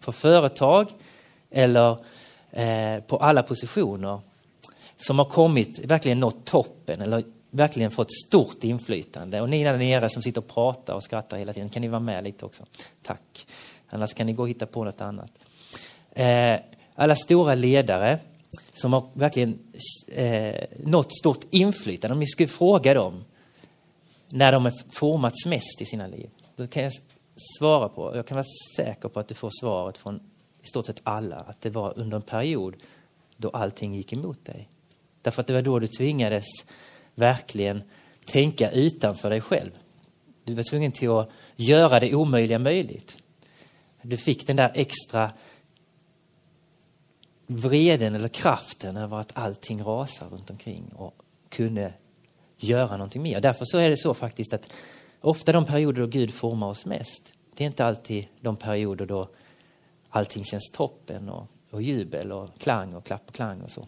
för 0.00 0.12
företag 0.12 0.88
eller 1.50 1.96
eh, 2.50 3.00
på 3.06 3.16
alla 3.16 3.42
positioner 3.42 4.20
som 4.96 5.18
har 5.18 5.24
kommit, 5.24 5.78
verkligen 5.78 6.20
nått 6.20 6.44
toppen 6.44 7.00
eller 7.00 7.24
verkligen 7.50 7.90
fått 7.90 8.12
stort 8.26 8.64
inflytande. 8.64 9.40
Och 9.40 9.48
ni 9.48 9.64
där 9.64 9.78
nere 9.78 10.08
som 10.08 10.22
sitter 10.22 10.40
och 10.40 10.48
pratar 10.48 10.94
och 10.94 11.02
skrattar 11.02 11.36
hela 11.36 11.52
tiden, 11.52 11.68
kan 11.68 11.82
ni 11.82 11.88
vara 11.88 12.00
med 12.00 12.24
lite 12.24 12.44
också? 12.44 12.64
Tack. 13.02 13.46
Annars 13.88 14.14
kan 14.14 14.26
ni 14.26 14.32
gå 14.32 14.42
och 14.42 14.48
hitta 14.48 14.66
på 14.66 14.84
något 14.84 15.00
annat. 15.00 15.30
Eh, 16.12 16.56
alla 16.94 17.16
stora 17.16 17.54
ledare 17.54 18.18
som 18.72 18.92
har 18.92 19.08
verkligen 19.12 19.58
eh, 20.08 20.64
nått 20.84 21.18
stort 21.18 21.44
inflytande, 21.50 22.12
om 22.12 22.18
ni 22.18 22.26
skulle 22.26 22.48
fråga 22.48 22.94
dem 22.94 23.24
när 24.34 24.52
de 24.52 24.64
har 24.64 24.72
formats 24.92 25.46
mest 25.46 25.80
i 25.80 25.86
sina 25.86 26.06
liv, 26.06 26.30
då 26.56 26.66
kan 26.66 26.82
jag 26.82 26.92
svara 27.58 27.88
på, 27.88 28.16
jag 28.16 28.26
kan 28.26 28.36
vara 28.36 28.46
säker 28.76 29.08
på 29.08 29.20
att 29.20 29.28
du 29.28 29.34
får 29.34 29.50
svaret 29.60 29.98
från 29.98 30.20
i 30.62 30.66
stort 30.66 30.86
sett 30.86 31.00
alla, 31.02 31.36
att 31.36 31.60
det 31.60 31.70
var 31.70 31.98
under 31.98 32.16
en 32.16 32.22
period 32.22 32.76
då 33.36 33.50
allting 33.50 33.94
gick 33.94 34.12
emot 34.12 34.44
dig. 34.44 34.68
Därför 35.22 35.40
att 35.40 35.46
det 35.46 35.52
var 35.52 35.62
då 35.62 35.78
du 35.78 35.86
tvingades 35.86 36.44
verkligen 37.14 37.82
tänka 38.24 38.70
utanför 38.70 39.30
dig 39.30 39.40
själv. 39.40 39.70
Du 40.44 40.54
var 40.54 40.62
tvungen 40.62 40.92
till 40.92 41.10
att 41.10 41.30
göra 41.56 42.00
det 42.00 42.14
omöjliga 42.14 42.58
möjligt. 42.58 43.16
Du 44.02 44.16
fick 44.16 44.46
den 44.46 44.56
där 44.56 44.72
extra 44.74 45.30
vreden 47.46 48.14
eller 48.14 48.28
kraften 48.28 48.96
över 48.96 49.16
att 49.16 49.32
allting 49.34 49.82
rasar 49.82 50.28
runt 50.28 50.50
omkring 50.50 50.92
och 50.94 51.14
kunde 51.48 51.92
göra 52.64 52.96
någonting 52.96 53.22
mer. 53.22 53.40
Därför 53.40 53.64
så 53.64 53.78
är 53.78 53.90
det 53.90 53.96
så 53.96 54.14
faktiskt 54.14 54.52
att 54.52 54.72
ofta 55.20 55.52
de 55.52 55.66
perioder 55.66 56.00
då 56.00 56.06
Gud 56.06 56.34
formar 56.34 56.66
oss 56.66 56.86
mest, 56.86 57.32
det 57.54 57.64
är 57.64 57.66
inte 57.66 57.84
alltid 57.84 58.26
de 58.40 58.56
perioder 58.56 59.06
då 59.06 59.28
allting 60.08 60.44
känns 60.44 60.70
toppen 60.72 61.28
och, 61.28 61.48
och 61.70 61.82
jubel 61.82 62.32
och 62.32 62.48
klang 62.58 62.94
och 62.94 63.04
klapp 63.04 63.22
och 63.26 63.34
klang 63.34 63.60
och 63.60 63.70
så. 63.70 63.86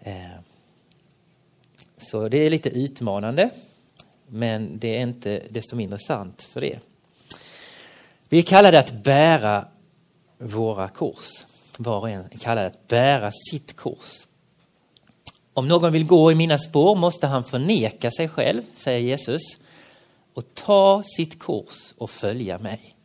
Eh. 0.00 0.40
Så 1.96 2.28
det 2.28 2.38
är 2.38 2.50
lite 2.50 2.68
utmanande, 2.68 3.50
men 4.26 4.78
det 4.78 4.96
är 4.96 5.02
inte 5.02 5.42
desto 5.50 5.76
mindre 5.76 5.98
sant 5.98 6.42
för 6.42 6.60
det. 6.60 6.78
Vi 8.28 8.38
är 8.38 8.42
kallade 8.42 8.78
att 8.78 8.92
bära 8.92 9.68
våra 10.38 10.88
kors. 10.88 11.46
Var 11.76 12.00
och 12.00 12.10
en 12.10 12.24
är 12.30 12.38
kallad 12.38 12.66
att 12.66 12.88
bära 12.88 13.32
sitt 13.50 13.76
kors. 13.76 14.26
Om 15.60 15.68
någon 15.68 15.92
vill 15.92 16.06
gå 16.06 16.32
i 16.32 16.34
mina 16.34 16.58
spår 16.58 16.96
måste 16.96 17.26
han 17.26 17.44
förneka 17.44 18.10
sig 18.10 18.28
själv, 18.28 18.62
säger 18.74 19.00
Jesus, 19.00 19.42
och 20.34 20.54
ta 20.54 21.02
sitt 21.16 21.38
kors 21.38 21.94
och 21.98 22.10
följa 22.10 22.58
mig. 22.58 22.96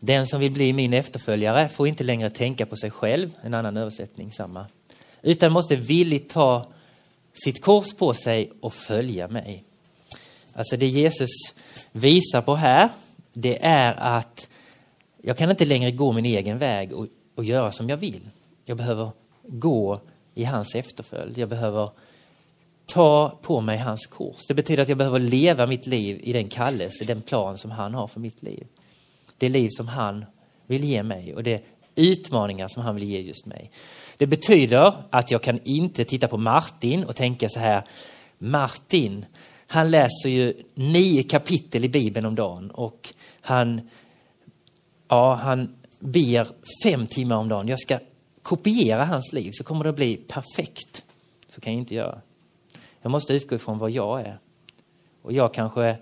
Den 0.00 0.26
som 0.26 0.40
vill 0.40 0.52
bli 0.52 0.72
min 0.72 0.92
efterföljare 0.92 1.68
får 1.68 1.88
inte 1.88 2.04
längre 2.04 2.30
tänka 2.30 2.66
på 2.66 2.76
sig 2.76 2.90
själv, 2.90 3.30
en 3.42 3.54
annan 3.54 3.76
översättning 3.76 4.32
samma, 4.32 4.66
utan 5.22 5.52
måste 5.52 5.76
villigt 5.76 6.30
ta 6.30 6.66
sitt 7.44 7.62
kors 7.62 7.94
på 7.94 8.14
sig 8.14 8.52
och 8.60 8.74
följa 8.74 9.28
mig. 9.28 9.64
Alltså 10.52 10.76
det 10.76 10.86
Jesus 10.86 11.30
visar 11.92 12.42
på 12.42 12.54
här, 12.54 12.88
det 13.32 13.64
är 13.64 13.94
att 13.94 14.48
jag 15.22 15.38
kan 15.38 15.50
inte 15.50 15.64
längre 15.64 15.90
gå 15.90 16.12
min 16.12 16.24
egen 16.24 16.58
väg 16.58 16.92
och, 16.92 17.06
och 17.34 17.44
göra 17.44 17.72
som 17.72 17.88
jag 17.88 17.96
vill. 17.96 18.30
Jag 18.64 18.76
behöver 18.76 19.10
gå 19.42 20.00
i 20.38 20.44
hans 20.44 20.74
efterföljd. 20.74 21.38
Jag 21.38 21.48
behöver 21.48 21.90
ta 22.86 23.38
på 23.42 23.60
mig 23.60 23.78
hans 23.78 24.06
kurs. 24.06 24.46
Det 24.48 24.54
betyder 24.54 24.82
att 24.82 24.88
jag 24.88 24.98
behöver 24.98 25.18
leva 25.18 25.66
mitt 25.66 25.86
liv 25.86 26.20
i 26.22 26.32
den 26.32 26.48
kallelse, 26.48 27.04
den 27.04 27.22
plan 27.22 27.58
som 27.58 27.70
han 27.70 27.94
har 27.94 28.06
för 28.06 28.20
mitt 28.20 28.42
liv. 28.42 28.66
Det 29.38 29.48
liv 29.48 29.68
som 29.70 29.88
han 29.88 30.24
vill 30.66 30.84
ge 30.84 31.02
mig 31.02 31.34
och 31.34 31.42
det 31.42 31.64
utmaningar 31.94 32.68
som 32.68 32.82
han 32.82 32.94
vill 32.94 33.04
ge 33.04 33.20
just 33.20 33.46
mig. 33.46 33.70
Det 34.16 34.26
betyder 34.26 34.92
att 35.10 35.30
jag 35.30 35.42
kan 35.42 35.60
inte 35.64 36.04
titta 36.04 36.28
på 36.28 36.36
Martin 36.36 37.04
och 37.04 37.16
tänka 37.16 37.48
så 37.48 37.60
här, 37.60 37.82
Martin, 38.38 39.26
han 39.66 39.90
läser 39.90 40.28
ju 40.28 40.62
nio 40.74 41.22
kapitel 41.22 41.84
i 41.84 41.88
Bibeln 41.88 42.26
om 42.26 42.34
dagen 42.34 42.70
och 42.70 43.14
han, 43.40 43.80
ja, 45.08 45.34
han 45.34 45.74
ber 45.98 46.48
fem 46.82 47.06
timmar 47.06 47.36
om 47.36 47.48
dagen. 47.48 47.68
Jag 47.68 47.80
ska 47.80 47.98
kopiera 48.48 49.04
hans 49.04 49.32
liv 49.32 49.50
så 49.54 49.64
kommer 49.64 49.84
det 49.84 49.90
att 49.90 49.96
bli 49.96 50.16
perfekt. 50.16 51.04
Så 51.48 51.60
kan 51.60 51.72
jag 51.72 51.80
inte 51.80 51.94
göra. 51.94 52.20
Jag 53.00 53.10
måste 53.10 53.34
utgå 53.34 53.56
ifrån 53.56 53.78
vad 53.78 53.90
jag 53.90 54.20
är. 54.20 54.38
Och 55.22 55.32
jag 55.32 55.54
kanske 55.54 55.96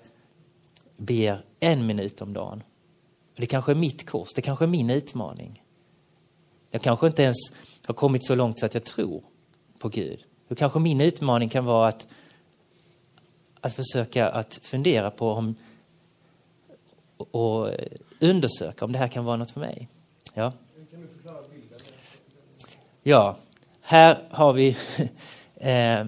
ber 0.96 1.44
en 1.60 1.86
minut 1.86 2.20
om 2.20 2.32
dagen. 2.32 2.62
Det 3.36 3.46
kanske 3.46 3.72
är 3.72 3.76
mitt 3.76 4.06
kurs, 4.06 4.28
det 4.34 4.42
kanske 4.42 4.64
är 4.64 4.68
min 4.68 4.90
utmaning. 4.90 5.62
Jag 6.70 6.82
kanske 6.82 7.06
inte 7.06 7.22
ens 7.22 7.36
har 7.86 7.94
kommit 7.94 8.26
så 8.26 8.34
långt 8.34 8.58
så 8.58 8.66
att 8.66 8.74
jag 8.74 8.84
tror 8.84 9.22
på 9.78 9.88
Gud. 9.88 10.24
Och 10.48 10.58
kanske 10.58 10.78
min 10.78 11.00
utmaning 11.00 11.48
kan 11.48 11.64
vara 11.64 11.88
att, 11.88 12.06
att 13.60 13.76
försöka 13.76 14.28
att 14.28 14.54
fundera 14.62 15.10
på 15.10 15.30
om, 15.30 15.54
och 17.16 17.70
undersöka 18.20 18.84
om 18.84 18.92
det 18.92 18.98
här 18.98 19.08
kan 19.08 19.24
vara 19.24 19.36
något 19.36 19.50
för 19.50 19.60
mig. 19.60 19.88
Ja. 20.34 20.52
Ja, 23.08 23.36
här 23.80 24.18
har 24.30 24.52
vi 24.52 24.68
eh, 25.56 26.04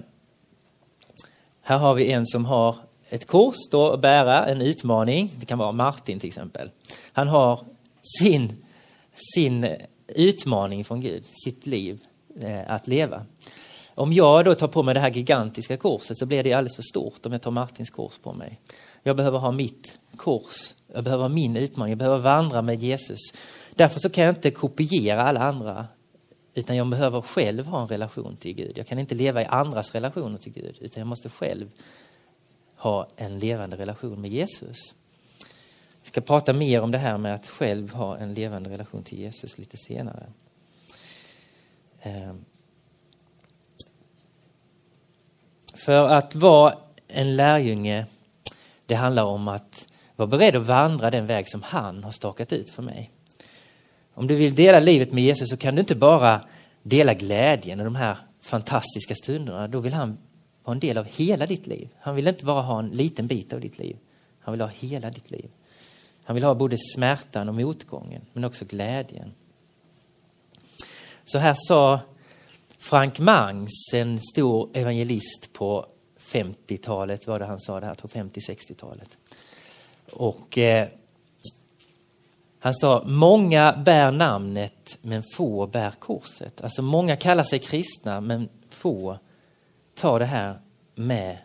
här 1.61 1.77
har 1.77 1.93
vi 1.93 2.11
en 2.11 2.25
som 2.25 2.45
har 2.45 2.75
ett 3.09 3.27
kors 3.27 3.55
då 3.71 3.91
att 3.91 4.01
bära, 4.01 4.45
en 4.45 4.61
utmaning. 4.61 5.33
Det 5.37 5.45
kan 5.45 5.57
vara 5.57 5.71
Martin 5.71 6.19
till 6.19 6.27
exempel. 6.27 6.71
Han 7.13 7.27
har 7.27 7.59
sin, 8.19 8.65
sin 9.35 9.75
utmaning 10.07 10.85
från 10.85 11.01
Gud, 11.01 11.25
sitt 11.43 11.65
liv 11.65 12.01
eh, 12.39 12.71
att 12.71 12.87
leva. 12.87 13.25
Om 13.95 14.13
jag 14.13 14.45
då 14.45 14.55
tar 14.55 14.67
på 14.67 14.83
mig 14.83 14.93
det 14.93 14.99
här 14.99 15.11
gigantiska 15.11 15.77
korset 15.77 16.17
så 16.17 16.25
blir 16.25 16.43
det 16.43 16.53
alldeles 16.53 16.75
för 16.75 16.83
stort 16.83 17.25
om 17.25 17.31
jag 17.31 17.41
tar 17.41 17.51
Martins 17.51 17.89
kors 17.89 18.17
på 18.17 18.33
mig. 18.33 18.59
Jag 19.03 19.15
behöver 19.15 19.39
ha 19.39 19.51
mitt 19.51 19.99
kors, 20.15 20.73
jag 20.93 21.03
behöver 21.03 21.23
ha 21.23 21.29
min 21.29 21.57
utmaning, 21.57 21.91
jag 21.91 21.99
behöver 21.99 22.17
vandra 22.17 22.61
med 22.61 22.83
Jesus. 22.83 23.19
Därför 23.75 23.99
så 23.99 24.09
kan 24.09 24.23
jag 24.23 24.35
inte 24.35 24.51
kopiera 24.51 25.23
alla 25.23 25.39
andra 25.39 25.87
utan 26.53 26.75
jag 26.75 26.89
behöver 26.89 27.21
själv 27.21 27.65
ha 27.65 27.81
en 27.81 27.87
relation 27.87 28.37
till 28.37 28.53
Gud. 28.53 28.77
Jag 28.77 28.87
kan 28.87 28.99
inte 28.99 29.15
leva 29.15 29.41
i 29.41 29.45
andras 29.45 29.93
relationer 29.93 30.37
till 30.37 30.51
Gud 30.51 30.77
utan 30.81 31.01
jag 31.01 31.07
måste 31.07 31.29
själv 31.29 31.71
ha 32.75 33.07
en 33.15 33.39
levande 33.39 33.77
relation 33.77 34.21
med 34.21 34.31
Jesus. 34.31 34.77
Vi 36.03 36.07
ska 36.09 36.21
prata 36.21 36.53
mer 36.53 36.81
om 36.81 36.91
det 36.91 36.97
här 36.97 37.17
med 37.17 37.35
att 37.35 37.47
själv 37.47 37.93
ha 37.93 38.17
en 38.17 38.33
levande 38.33 38.69
relation 38.69 39.03
till 39.03 39.19
Jesus 39.19 39.57
lite 39.57 39.77
senare. 39.77 40.31
Ehm. 42.01 42.45
För 45.73 46.09
att 46.09 46.35
vara 46.35 46.77
en 47.07 47.35
lärjunge, 47.35 48.05
det 48.85 48.95
handlar 48.95 49.23
om 49.23 49.47
att 49.47 49.87
vara 50.15 50.27
beredd 50.27 50.55
att 50.55 50.65
vandra 50.65 51.11
den 51.11 51.25
väg 51.25 51.49
som 51.49 51.63
han 51.63 52.03
har 52.03 52.11
stakat 52.11 52.53
ut 52.53 52.69
för 52.69 52.83
mig. 52.83 53.11
Om 54.19 54.27
du 54.27 54.35
vill 54.35 54.55
dela 54.55 54.79
livet 54.79 55.11
med 55.11 55.23
Jesus 55.23 55.49
så 55.49 55.57
kan 55.57 55.75
du 55.75 55.79
inte 55.79 55.95
bara 55.95 56.41
dela 56.83 57.13
glädjen 57.13 57.79
och 57.79 57.85
de 57.85 57.95
här 57.95 58.17
fantastiska 58.41 59.15
stunderna. 59.15 59.67
Då 59.67 59.79
vill 59.79 59.93
han 59.93 60.17
vara 60.63 60.73
en 60.73 60.79
del 60.79 60.97
av 60.97 61.05
hela 61.05 61.45
ditt 61.45 61.67
liv. 61.67 61.89
Han 61.99 62.15
vill 62.15 62.27
inte 62.27 62.45
bara 62.45 62.61
ha 62.61 62.79
en 62.79 62.89
liten 62.89 63.27
bit 63.27 63.53
av 63.53 63.61
ditt 63.61 63.79
liv. 63.79 63.97
Han 64.39 64.51
vill 64.51 64.61
ha 64.61 64.67
hela 64.67 65.09
ditt 65.09 65.31
liv. 65.31 65.49
Han 66.23 66.33
vill 66.33 66.43
ha 66.43 66.55
både 66.55 66.75
smärtan 66.95 67.49
och 67.49 67.55
motgången, 67.55 68.21
men 68.33 68.43
också 68.43 68.65
glädjen. 68.65 69.33
Så 71.25 71.37
här 71.37 71.55
sa 71.57 71.99
Frank 72.77 73.19
Mangs, 73.19 73.93
en 73.93 74.19
stor 74.21 74.69
evangelist 74.73 75.49
på 75.53 75.85
50-talet, 76.19 77.27
var 77.27 77.39
det 77.39 77.45
han 77.45 77.59
sa 77.59 77.79
det 77.79 77.85
här, 77.85 77.95
50-60-talet. 77.95 79.17
Och 80.11 80.57
eh, 80.57 80.87
han 82.59 82.73
sa, 82.73 83.03
många 83.05 83.83
bär 83.85 84.11
namnet 84.11 84.97
men 85.01 85.23
få 85.35 85.67
bär 85.67 85.91
korset. 85.91 86.61
Alltså 86.61 86.81
många 86.81 87.15
kallar 87.15 87.43
sig 87.43 87.59
kristna 87.59 88.21
men 88.21 88.49
få 88.69 89.17
tar 89.95 90.19
det 90.19 90.25
här 90.25 90.59
med 90.95 91.37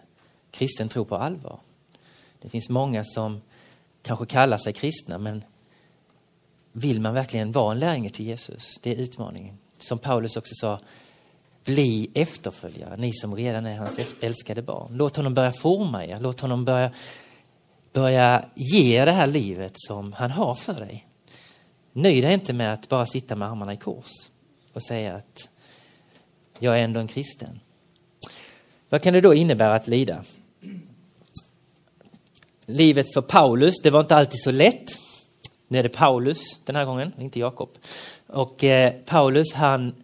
kristen 0.50 0.88
tro 0.88 1.04
på 1.04 1.16
allvar. 1.16 1.58
Det 2.42 2.48
finns 2.48 2.68
många 2.68 3.04
som 3.04 3.40
kanske 4.02 4.26
kallar 4.26 4.58
sig 4.58 4.72
kristna 4.72 5.18
men 5.18 5.44
vill 6.72 7.00
man 7.00 7.14
verkligen 7.14 7.52
vara 7.52 7.72
en 7.72 7.78
lärjunge 7.78 8.10
till 8.10 8.26
Jesus? 8.26 8.78
Det 8.82 8.90
är 8.90 8.96
utmaningen. 8.96 9.58
Som 9.78 9.98
Paulus 9.98 10.36
också 10.36 10.54
sa, 10.54 10.78
bli 11.64 12.10
efterföljare, 12.14 12.96
ni 12.96 13.12
som 13.12 13.36
redan 13.36 13.66
är 13.66 13.78
hans 13.78 14.00
älskade 14.20 14.62
barn. 14.62 14.96
Låt 14.96 15.16
honom 15.16 15.34
börja 15.34 15.52
forma 15.52 16.04
er, 16.04 16.20
låt 16.20 16.40
honom 16.40 16.64
börja 16.64 16.90
börja 17.94 18.44
ge 18.54 19.04
det 19.04 19.12
här 19.12 19.26
livet 19.26 19.72
som 19.74 20.12
han 20.12 20.30
har 20.30 20.54
för 20.54 20.74
dig. 20.74 21.06
Nöj 21.92 22.20
dig 22.20 22.34
inte 22.34 22.52
med 22.52 22.72
att 22.72 22.88
bara 22.88 23.06
sitta 23.06 23.36
med 23.36 23.48
armarna 23.48 23.72
i 23.72 23.76
kors 23.76 24.10
och 24.72 24.82
säga 24.82 25.14
att 25.14 25.48
jag 26.58 26.78
är 26.78 26.84
ändå 26.84 27.00
en 27.00 27.08
kristen. 27.08 27.60
Vad 28.88 29.02
kan 29.02 29.14
det 29.14 29.20
då 29.20 29.34
innebära 29.34 29.74
att 29.74 29.88
lida? 29.88 30.24
Livet 32.66 33.14
för 33.14 33.22
Paulus, 33.22 33.74
det 33.82 33.90
var 33.90 34.00
inte 34.00 34.16
alltid 34.16 34.42
så 34.42 34.50
lätt. 34.50 34.90
Nu 35.68 35.78
är 35.78 35.82
det 35.82 35.88
Paulus 35.88 36.38
den 36.64 36.76
här 36.76 36.84
gången, 36.84 37.12
inte 37.18 37.40
Jakob. 37.40 37.70
Och 38.26 38.64
eh, 38.64 38.92
Paulus 39.04 39.52
han, 39.52 39.94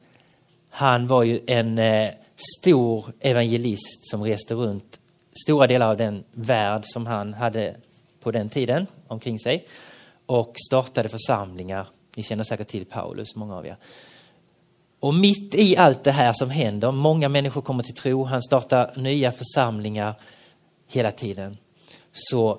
han 0.71 1.07
var 1.07 1.23
ju 1.23 1.41
en 1.47 1.79
eh, 1.79 2.11
stor 2.59 3.13
evangelist 3.21 4.11
som 4.11 4.23
reste 4.25 4.55
runt 4.55 5.00
stora 5.43 5.67
delar 5.67 5.91
av 5.91 5.97
den 5.97 6.25
värld 6.33 6.83
som 6.85 7.07
han 7.07 7.35
hade 7.35 7.77
på 8.21 8.31
den 8.31 8.49
tiden 8.49 8.87
omkring 9.07 9.39
sig 9.39 9.67
och 10.27 10.55
startade 10.69 11.09
församlingar. 11.09 11.87
Ni 12.17 12.23
känner 12.23 12.45
säkert 12.45 12.69
till 12.69 12.87
Paulus, 12.87 13.37
många 13.37 13.57
av 13.57 13.67
er. 13.67 13.77
Och 15.01 15.15
mitt 15.15 15.55
i 15.55 15.77
allt 15.77 16.05
det 16.05 16.13
här 16.13 16.33
som 16.33 16.51
händer, 16.51 16.93
många 16.93 17.29
människor 17.29 17.63
kommer 17.63 17.83
till 17.83 17.95
tro, 17.95 18.25
han 18.25 18.43
startar 18.43 18.93
nya 18.97 19.33
församlingar 19.33 20.15
hela 20.89 21.11
tiden, 21.11 21.57
så, 22.13 22.59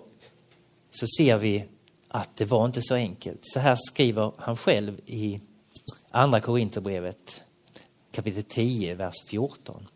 så 0.91 1.05
ser 1.17 1.37
vi 1.37 1.65
att 2.07 2.37
det 2.37 2.45
var 2.45 2.65
inte 2.65 2.81
så 2.81 2.95
enkelt. 2.95 3.39
Så 3.41 3.59
här 3.59 3.77
skriver 3.91 4.31
han 4.37 4.57
själv 4.57 4.99
i 5.05 5.41
Andra 6.11 6.39
Korinthierbrevet 6.39 7.41
kapitel 8.11 8.43
10, 8.43 8.95
vers 8.95 9.15
14. 9.29 9.87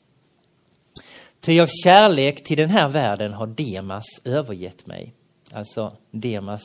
Ty 1.46 1.60
av 1.60 1.68
kärlek 1.84 2.44
till 2.44 2.58
den 2.58 2.70
här 2.70 2.88
världen 2.88 3.34
har 3.34 3.48
Demas 3.48 4.06
övergett 4.24 4.86
mig. 4.86 5.14
Alltså 5.52 5.98
Demas 6.12 6.62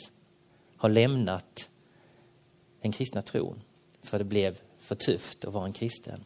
har 0.76 0.88
lämnat 0.88 1.68
den 2.82 2.92
kristna 2.92 3.22
tron 3.22 3.62
för 4.02 4.18
det 4.18 4.25
blev 4.25 4.60
för 4.78 4.94
tufft 4.94 5.44
att 5.44 5.54
vara 5.54 5.66
en 5.66 5.72
kristen. 5.72 6.25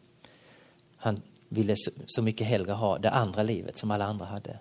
Han 0.97 1.21
ville 1.49 1.75
så 2.07 2.21
mycket 2.21 2.47
hellre 2.47 2.71
ha 2.71 2.97
det 2.97 3.09
andra 3.09 3.43
livet 3.43 3.77
som 3.77 3.91
alla 3.91 4.05
andra 4.05 4.25
hade. 4.25 4.59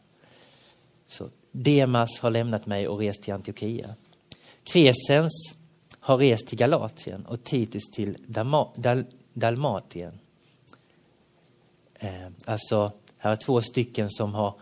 Så 1.07 1.29
Demas 1.53 2.21
har 2.21 2.31
lämnat 2.31 2.67
mig 2.67 2.89
och 2.89 2.99
rest 2.99 3.23
till 3.23 3.35
Antiochia. 3.35 3.95
Kresens 4.65 5.55
har 6.01 6.17
rest 6.17 6.47
till 6.47 6.59
Galatien 6.59 7.27
och 7.27 7.45
Titus 7.45 7.83
till 7.93 8.17
Dal, 8.27 9.05
Dalmatien. 9.33 10.19
Eh, 11.95 12.29
alltså, 12.45 12.93
här 13.25 13.33
är 13.33 13.37
två 13.37 13.61
stycken 13.61 14.11
som 14.11 14.35
har 14.35 14.55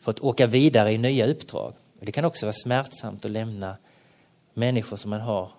fått 0.00 0.20
åka 0.20 0.46
vidare 0.46 0.92
i 0.92 0.98
nya 0.98 1.26
uppdrag. 1.26 1.74
Det 2.00 2.12
kan 2.12 2.24
också 2.24 2.46
vara 2.46 2.56
smärtsamt 2.62 3.24
att 3.24 3.30
lämna 3.30 3.76
människor 4.54 4.96
som 4.96 5.10
man 5.10 5.20
har 5.20 5.52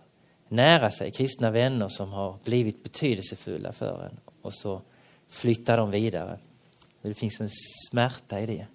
nära 0.48 0.92
sig, 0.92 1.12
kristna 1.12 1.52
vänner 1.52 1.88
som 1.88 2.12
har 2.12 2.38
blivit 2.44 2.84
betydelsefulla 2.84 3.72
för 3.72 4.04
en 4.06 4.20
och 4.42 4.54
så 4.54 4.82
flyttar 5.30 5.78
de 5.78 5.92
vidare. 5.92 6.40
Det 7.02 7.14
finns 7.14 7.42
en 7.42 7.50
smärta 7.90 8.40
i 8.40 8.46
det. 8.46 8.66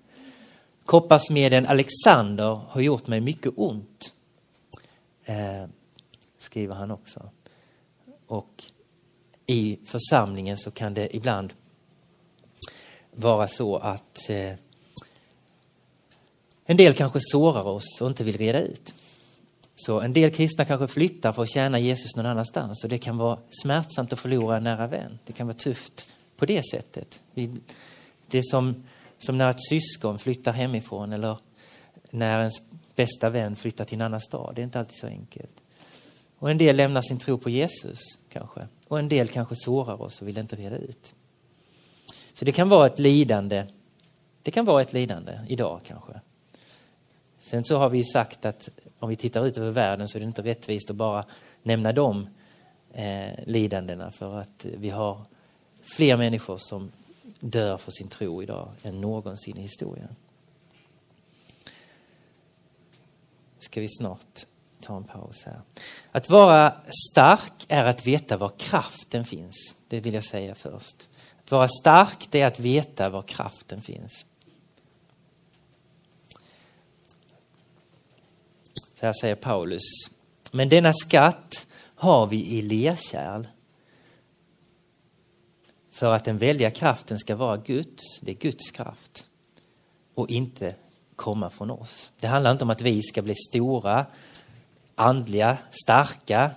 Kopparsmeden 0.85 1.67
Alexander 1.67 2.61
har 2.69 2.81
gjort 2.81 3.07
mig 3.07 3.21
mycket 3.21 3.53
ont, 3.57 4.13
eh, 5.25 5.65
skriver 6.39 6.75
han 6.75 6.91
också. 6.91 7.31
Och 8.27 8.65
i 9.47 9.79
församlingen 9.87 10.57
så 10.57 10.71
kan 10.71 10.95
det 10.95 11.17
ibland 11.17 11.53
vara 13.19 13.49
så 13.49 13.77
att 13.77 14.31
eh, 14.31 14.53
en 16.65 16.77
del 16.77 16.95
kanske 16.95 17.19
sårar 17.23 17.65
oss 17.65 18.01
och 18.01 18.09
inte 18.09 18.25
vill 18.25 18.37
reda 18.37 18.61
ut. 18.61 18.95
Så 19.77 20.01
en 20.01 20.13
del 20.13 20.31
kristna 20.31 20.65
kanske 20.65 20.87
flyttar 20.89 21.33
för 21.33 21.43
att 21.43 21.51
tjäna 21.51 21.79
Jesus 21.79 22.17
någon 22.17 22.27
annanstans 22.27 22.85
och 22.85 22.91
det 22.91 22.99
kan 22.99 23.19
vara 23.19 23.39
smärtsamt 23.63 24.13
att 24.13 24.21
förlora 24.21 24.57
en 24.57 24.65
nära 24.65 24.87
vän. 24.87 25.19
Det 25.27 25.33
kan 25.33 25.47
vara 25.47 25.57
tufft 25.57 26.07
på 26.37 26.47
det 26.47 26.63
sättet. 26.71 27.21
Det 28.27 28.39
är 28.39 28.43
som, 28.43 28.85
som 29.19 29.39
när 29.39 29.51
ett 29.51 29.69
syskon 29.69 30.19
flyttar 30.19 30.53
hemifrån 30.53 31.13
eller 31.13 31.39
när 32.11 32.39
ens 32.39 32.63
bästa 32.97 33.31
vän 33.31 33.57
flyttar 33.57 33.85
till 33.85 33.95
en 33.95 34.01
annan 34.01 34.21
stad. 34.21 34.55
Det 34.55 34.61
är 34.61 34.65
inte 34.65 34.79
alltid 34.79 34.99
så 34.99 35.07
enkelt. 35.07 35.63
Och 36.39 36.51
en 36.51 36.59
del 36.59 36.77
lämnar 36.77 37.03
sin 37.03 37.19
tro 37.19 37.39
på 37.39 37.51
Jesus 37.51 37.99
kanske. 38.29 38.67
Och 38.89 38.99
en 38.99 39.09
del 39.09 39.29
kanske 39.29 39.55
sårar 39.59 40.03
oss 40.03 40.23
och 40.23 40.29
vill 40.29 40.39
inte 40.39 40.57
reda 40.57 40.77
ut. 40.77 41.15
Så 42.39 42.45
det 42.45 42.53
kan 42.53 42.69
vara 42.69 42.87
ett 42.87 42.99
lidande. 42.99 43.67
Det 44.43 44.51
kan 44.51 44.65
vara 44.65 44.83
ett 44.83 44.93
lidande 44.93 45.39
idag 45.49 45.81
kanske. 45.85 46.21
Sen 47.41 47.65
så 47.65 47.77
har 47.77 47.89
vi 47.89 48.05
sagt 48.05 48.45
att 48.45 48.69
om 48.99 49.09
vi 49.09 49.17
tittar 49.17 49.47
ut 49.47 49.59
över 49.59 49.71
världen 49.71 50.09
så 50.09 50.19
är 50.19 50.21
det 50.21 50.27
inte 50.27 50.43
rättvist 50.43 50.91
att 50.91 50.97
bara 50.97 51.25
nämna 51.63 51.93
de 51.93 52.29
eh, 52.93 53.45
lidandena 53.47 54.11
för 54.11 54.41
att 54.41 54.67
vi 54.77 54.91
har 54.91 55.21
fler 55.97 56.17
människor 56.17 56.57
som 56.59 56.93
dör 57.41 57.77
för 57.77 57.93
sin 57.93 58.09
tro 58.09 58.43
idag 58.43 58.69
än 58.83 59.01
någonsin 59.01 59.57
i 59.57 59.63
historien. 59.63 60.17
ska 63.59 63.81
vi 63.81 63.89
snart 63.89 64.47
ta 64.81 64.97
en 64.97 65.05
paus 65.05 65.45
här. 65.47 65.61
Att 66.13 66.31
vara 66.31 66.75
stark 67.13 67.53
är 67.69 67.85
att 67.85 68.07
veta 68.07 68.37
var 68.37 68.53
kraften 68.59 69.25
finns. 69.25 69.75
Det 69.89 70.01
vill 70.01 70.15
jag 70.15 70.25
säga 70.25 70.55
först. 70.55 71.09
Att 71.49 71.53
vara 71.53 71.69
stark 71.69 72.29
det 72.31 72.41
är 72.41 72.47
att 72.47 72.61
veta 72.61 73.09
var 73.09 73.23
kraften 73.23 73.83
finns. 73.83 74.27
Så 78.95 79.07
här 79.07 79.13
säger 79.21 79.35
Paulus. 79.35 79.83
Men 80.51 80.69
denna 80.69 80.93
skatt 80.93 81.67
har 81.95 82.27
vi 82.27 82.47
i 82.47 82.63
lerkärl. 82.63 83.47
För 85.91 86.15
att 86.15 86.25
den 86.25 86.39
välja 86.39 86.71
kraften 86.71 87.19
ska 87.19 87.37
vara 87.37 87.57
Guds, 87.57 88.21
det 88.21 88.31
är 88.31 88.37
Guds 88.37 88.71
kraft. 88.71 89.27
Och 90.15 90.31
inte 90.31 90.75
komma 91.17 91.51
från 91.51 91.71
oss. 91.71 92.11
Det 92.21 92.27
handlar 92.27 92.53
inte 92.53 92.65
om 92.65 92.71
att 92.71 92.81
vi 92.81 93.03
ska 93.03 93.23
bli 93.23 93.35
stora, 93.35 94.07
andliga, 94.95 95.59
starka. 95.71 96.51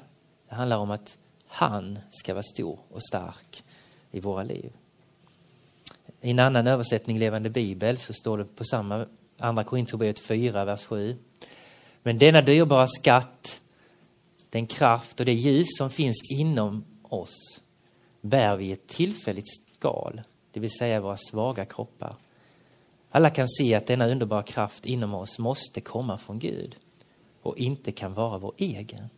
Det 0.49 0.55
handlar 0.55 0.77
om 0.77 0.91
att 0.91 1.17
han 1.47 1.99
ska 2.11 2.33
vara 2.33 2.43
stor 2.43 2.79
och 2.89 3.03
stark 3.03 3.63
i 4.11 4.19
våra 4.19 4.43
liv. 4.43 4.71
I 6.21 6.31
en 6.31 6.39
annan 6.39 6.67
översättning, 6.67 7.19
Levande 7.19 7.49
Bibel, 7.49 7.97
så 7.97 8.13
står 8.13 8.37
det 8.37 8.45
på 8.45 8.63
samma 8.63 9.05
Andra 9.37 9.63
Korinthierbrevet 9.63 10.19
4, 10.19 10.65
vers 10.65 10.85
7. 10.85 11.17
Men 12.03 12.17
denna 12.17 12.41
dyrbara 12.41 12.87
skatt, 12.87 13.61
den 14.49 14.67
kraft 14.67 15.19
och 15.19 15.25
det 15.25 15.33
ljus 15.33 15.67
som 15.77 15.89
finns 15.89 16.31
inom 16.39 16.85
oss 17.03 17.61
bär 18.21 18.55
vi 18.55 18.65
i 18.65 18.71
ett 18.71 18.87
tillfälligt 18.87 19.47
skal, 19.49 20.21
det 20.51 20.59
vill 20.59 20.77
säga 20.79 21.01
våra 21.01 21.17
svaga 21.17 21.65
kroppar. 21.65 22.15
Alla 23.09 23.29
kan 23.29 23.49
se 23.49 23.75
att 23.75 23.87
denna 23.87 24.07
underbara 24.07 24.43
kraft 24.43 24.85
inom 24.85 25.13
oss 25.13 25.39
måste 25.39 25.81
komma 25.81 26.17
från 26.17 26.39
Gud 26.39 26.75
och 27.41 27.57
inte 27.57 27.91
kan 27.91 28.13
vara 28.13 28.37
vår 28.37 28.53
egen. 28.57 29.09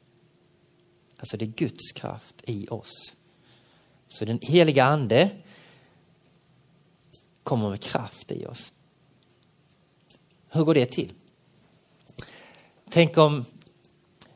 Alltså 1.18 1.38
det 1.38 1.46
är 1.46 1.48
Guds 1.48 1.92
kraft 1.92 2.44
i 2.44 2.68
oss. 2.68 3.16
Så 4.14 4.26
den 4.26 4.40
heliga 4.42 4.84
ande 4.84 5.30
kommer 7.44 7.70
med 7.70 7.82
kraft 7.82 8.32
i 8.32 8.46
oss. 8.46 8.74
Hur 10.50 10.64
går 10.64 10.74
det 10.74 10.86
till? 10.86 11.12
Tänk 12.90 13.18
om, 13.18 13.46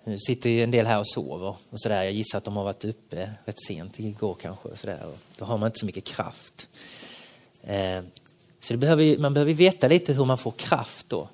nu 0.04 0.18
sitter 0.18 0.50
ju 0.50 0.64
en 0.64 0.72
del 0.72 0.86
här 0.86 1.00
och 1.00 1.08
sover 1.08 1.56
och 1.70 1.80
sådär. 1.80 2.04
Jag 2.04 2.14
gissar 2.14 2.38
att 2.38 2.44
de 2.44 2.58
har 2.58 2.64
varit 2.64 2.86
uppe 2.86 3.34
rätt 3.46 3.64
sent 3.68 4.00
igår 4.00 4.38
kanske. 4.42 4.70
Och 4.70 4.78
sådär. 4.78 5.12
Då 5.38 5.46
har 5.46 5.58
man 5.58 5.68
inte 5.68 5.80
så 5.80 5.86
mycket 5.86 6.06
kraft. 6.06 6.68
Eh, 7.62 8.02
så 8.60 8.74
det 8.74 8.78
behöver, 8.78 9.18
man 9.18 9.34
behöver 9.34 9.54
veta 9.54 9.88
lite 9.88 10.14
hur 10.14 10.26
man 10.26 10.38
får 10.38 10.52
kraft 10.52 11.10
då. 11.10 11.30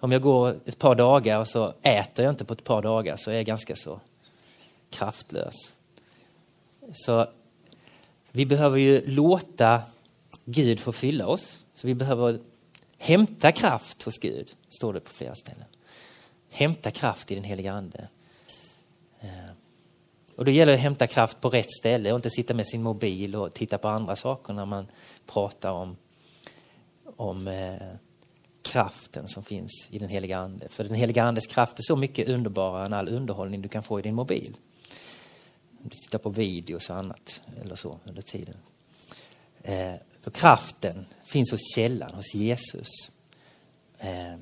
Om 0.00 0.12
jag 0.12 0.22
går 0.22 0.60
ett 0.64 0.78
par 0.78 0.94
dagar 0.94 1.38
och 1.38 1.48
så 1.48 1.74
äter 1.82 2.24
jag 2.24 2.32
inte 2.32 2.44
på 2.44 2.52
ett 2.52 2.64
par 2.64 2.82
dagar 2.82 3.16
så 3.16 3.30
är 3.30 3.34
jag 3.34 3.46
ganska 3.46 3.76
så 3.76 4.00
kraftlös. 4.90 5.54
Så 6.94 7.28
vi 8.34 8.46
behöver 8.46 8.78
ju 8.78 9.06
låta 9.06 9.82
Gud 10.44 10.80
få 10.80 10.92
fylla 10.92 11.26
oss. 11.26 11.64
Så 11.74 11.86
vi 11.86 11.94
behöver 11.94 12.40
hämta 12.98 13.52
kraft 13.52 14.02
hos 14.02 14.18
Gud, 14.18 14.54
står 14.68 14.92
det 14.92 15.00
på 15.00 15.10
flera 15.10 15.34
ställen 15.34 15.66
hämta 16.54 16.90
kraft 16.90 17.30
i 17.30 17.34
den 17.34 17.44
heliga 17.44 17.72
Ande. 17.72 18.08
Eh, 19.20 19.28
och 20.36 20.44
då 20.44 20.50
gäller 20.50 20.72
det 20.72 20.76
att 20.76 20.82
hämta 20.82 21.06
kraft 21.06 21.40
på 21.40 21.50
rätt 21.50 21.72
ställe 21.72 22.12
och 22.12 22.16
inte 22.16 22.30
sitta 22.30 22.54
med 22.54 22.66
sin 22.66 22.82
mobil 22.82 23.36
och 23.36 23.54
titta 23.54 23.78
på 23.78 23.88
andra 23.88 24.16
saker 24.16 24.52
när 24.52 24.66
man 24.66 24.86
pratar 25.26 25.72
om, 25.72 25.96
om 27.16 27.48
eh, 27.48 27.88
kraften 28.62 29.28
som 29.28 29.44
finns 29.44 29.88
i 29.90 29.98
den 29.98 30.08
heliga 30.08 30.38
Ande. 30.38 30.68
För 30.68 30.84
den 30.84 30.94
heliga 30.94 31.24
Andes 31.24 31.46
kraft 31.46 31.78
är 31.78 31.82
så 31.82 31.96
mycket 31.96 32.28
underbarare 32.28 32.86
än 32.86 32.92
all 32.92 33.08
underhållning 33.08 33.62
du 33.62 33.68
kan 33.68 33.82
få 33.82 33.98
i 33.98 34.02
din 34.02 34.14
mobil 34.14 34.56
om 35.84 35.90
du 35.90 35.96
tittar 35.96 36.18
på 36.18 36.30
videos 36.30 36.90
och 36.90 36.96
annat 36.96 37.40
eller 37.62 37.76
så 37.76 37.98
under 38.04 38.22
tiden. 38.22 38.56
Eh, 39.62 39.94
för 40.20 40.30
kraften 40.30 41.06
finns 41.24 41.50
hos 41.50 41.74
källan, 41.74 42.14
hos 42.14 42.34
Jesus. 42.34 42.88
Eh. 43.98 44.36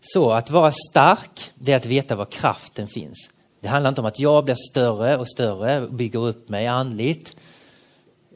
Så 0.00 0.30
att 0.30 0.50
vara 0.50 0.72
stark, 0.90 1.50
det 1.54 1.72
är 1.72 1.76
att 1.76 1.86
veta 1.86 2.16
var 2.16 2.24
kraften 2.24 2.88
finns. 2.88 3.30
Det 3.60 3.68
handlar 3.68 3.88
inte 3.88 4.00
om 4.00 4.06
att 4.06 4.20
jag 4.20 4.44
blir 4.44 4.70
större 4.70 5.16
och 5.16 5.30
större 5.30 5.80
och 5.80 5.92
bygger 5.92 6.18
upp 6.26 6.48
mig 6.48 6.66
andligt. 6.66 7.36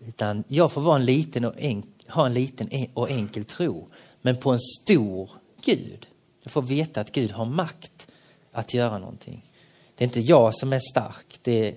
Utan 0.01 0.45
jag 0.49 0.73
får 0.73 0.81
vara 0.81 0.97
en 0.97 1.05
liten 1.05 1.45
och 1.45 1.55
en, 1.59 1.83
ha 2.09 2.27
en 2.27 2.35
liten 2.35 2.89
och 2.95 3.11
enkel 3.11 3.45
tro, 3.45 3.89
men 4.23 4.37
på 4.37 4.51
en 4.51 4.61
stor 4.61 5.31
Gud. 5.65 6.07
Jag 6.45 6.53
får 6.53 6.63
veta 6.63 7.01
att 7.01 7.13
Gud 7.13 7.31
har 7.33 7.45
makt 7.45 8.09
att 8.53 8.75
göra 8.75 8.99
någonting. 8.99 9.51
Det 9.95 10.05
är 10.05 10.07
inte 10.07 10.21
jag 10.21 10.55
som 10.55 10.73
är 10.73 10.81
stark, 10.91 11.39
det 11.43 11.69
är 11.69 11.77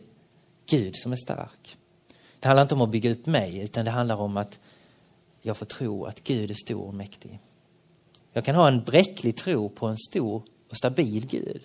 Gud 0.65 0.95
som 0.95 1.11
är 1.11 1.15
stark. 1.15 1.77
Det 2.39 2.47
handlar 2.47 2.61
inte 2.61 2.75
om 2.75 2.81
att 2.81 2.89
bygga 2.89 3.11
upp 3.11 3.25
mig, 3.25 3.59
utan 3.59 3.85
det 3.85 3.91
handlar 3.91 4.15
om 4.15 4.37
att 4.37 4.59
jag 5.41 5.57
får 5.57 5.65
tro 5.65 6.05
att 6.05 6.23
Gud 6.23 6.51
är 6.51 6.55
stor 6.65 6.87
och 6.87 6.93
mäktig. 6.93 7.39
Jag 8.33 8.45
kan 8.45 8.55
ha 8.55 8.67
en 8.67 8.83
bräcklig 8.83 9.37
tro 9.37 9.69
på 9.69 9.87
en 9.87 9.97
stor 9.97 10.43
och 10.69 10.77
stabil 10.77 11.27
Gud. 11.27 11.61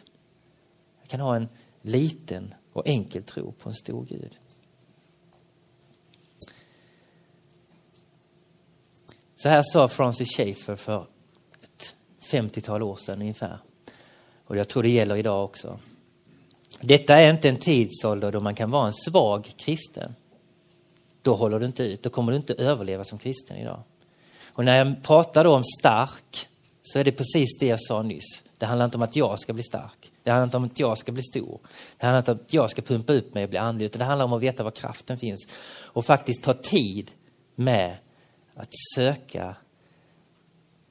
Jag 1.00 1.08
kan 1.08 1.20
ha 1.20 1.36
en 1.36 1.48
liten 1.82 2.54
och 2.72 2.86
enkel 2.86 3.22
tro 3.22 3.52
på 3.52 3.68
en 3.68 3.74
stor 3.74 4.04
Gud. 4.04 4.36
Så 9.36 9.48
här 9.48 9.62
sa 9.62 9.88
Francis 9.88 10.36
Schaeffer 10.36 10.76
för 10.76 11.06
50-tal 12.32 12.82
år 12.82 12.96
sedan 12.96 13.20
ungefär. 13.20 13.58
Och 14.44 14.56
jag 14.56 14.68
tror 14.68 14.82
det 14.82 14.88
gäller 14.88 15.16
idag 15.16 15.44
också. 15.44 15.78
Detta 16.80 17.16
är 17.16 17.30
inte 17.30 17.48
en 17.48 17.56
tidsålder 17.56 18.32
då 18.32 18.40
man 18.40 18.54
kan 18.54 18.70
vara 18.70 18.86
en 18.86 18.92
svag 18.92 19.52
kristen. 19.56 20.14
Då 21.22 21.34
håller 21.34 21.60
du 21.60 21.66
inte 21.66 21.84
ut, 21.84 22.02
då 22.02 22.10
kommer 22.10 22.32
du 22.32 22.38
inte 22.38 22.54
överleva 22.54 23.04
som 23.04 23.18
kristen 23.18 23.56
idag. 23.56 23.82
Och 24.52 24.64
när 24.64 24.78
jag 24.78 25.02
pratar 25.02 25.44
då 25.44 25.54
om 25.54 25.64
stark 25.80 26.48
så 26.82 26.98
är 26.98 27.04
det 27.04 27.12
precis 27.12 27.58
det 27.60 27.66
jag 27.66 27.80
sa 27.80 28.02
nyss. 28.02 28.42
Det 28.58 28.66
handlar 28.66 28.84
inte 28.84 28.96
om 28.96 29.02
att 29.02 29.16
jag 29.16 29.40
ska 29.40 29.52
bli 29.52 29.62
stark. 29.62 30.12
Det 30.22 30.30
handlar 30.30 30.44
inte 30.44 30.56
om 30.56 30.64
att 30.64 30.80
jag 30.80 30.98
ska 30.98 31.12
bli 31.12 31.22
stor. 31.22 31.60
Det 31.96 32.06
handlar 32.06 32.18
inte 32.18 32.32
om 32.32 32.38
att 32.44 32.52
jag 32.52 32.70
ska 32.70 32.82
pumpa 32.82 33.12
upp 33.12 33.34
mig 33.34 33.44
och 33.44 33.50
bli 33.50 33.58
andlig. 33.58 33.86
Utan 33.86 33.98
det 33.98 34.04
handlar 34.04 34.24
om 34.24 34.32
att 34.32 34.42
veta 34.42 34.62
var 34.62 34.70
kraften 34.70 35.18
finns. 35.18 35.40
Och 35.84 36.04
faktiskt 36.04 36.42
ta 36.42 36.52
tid 36.52 37.10
med 37.54 37.96
att 38.54 38.70
söka 38.94 39.56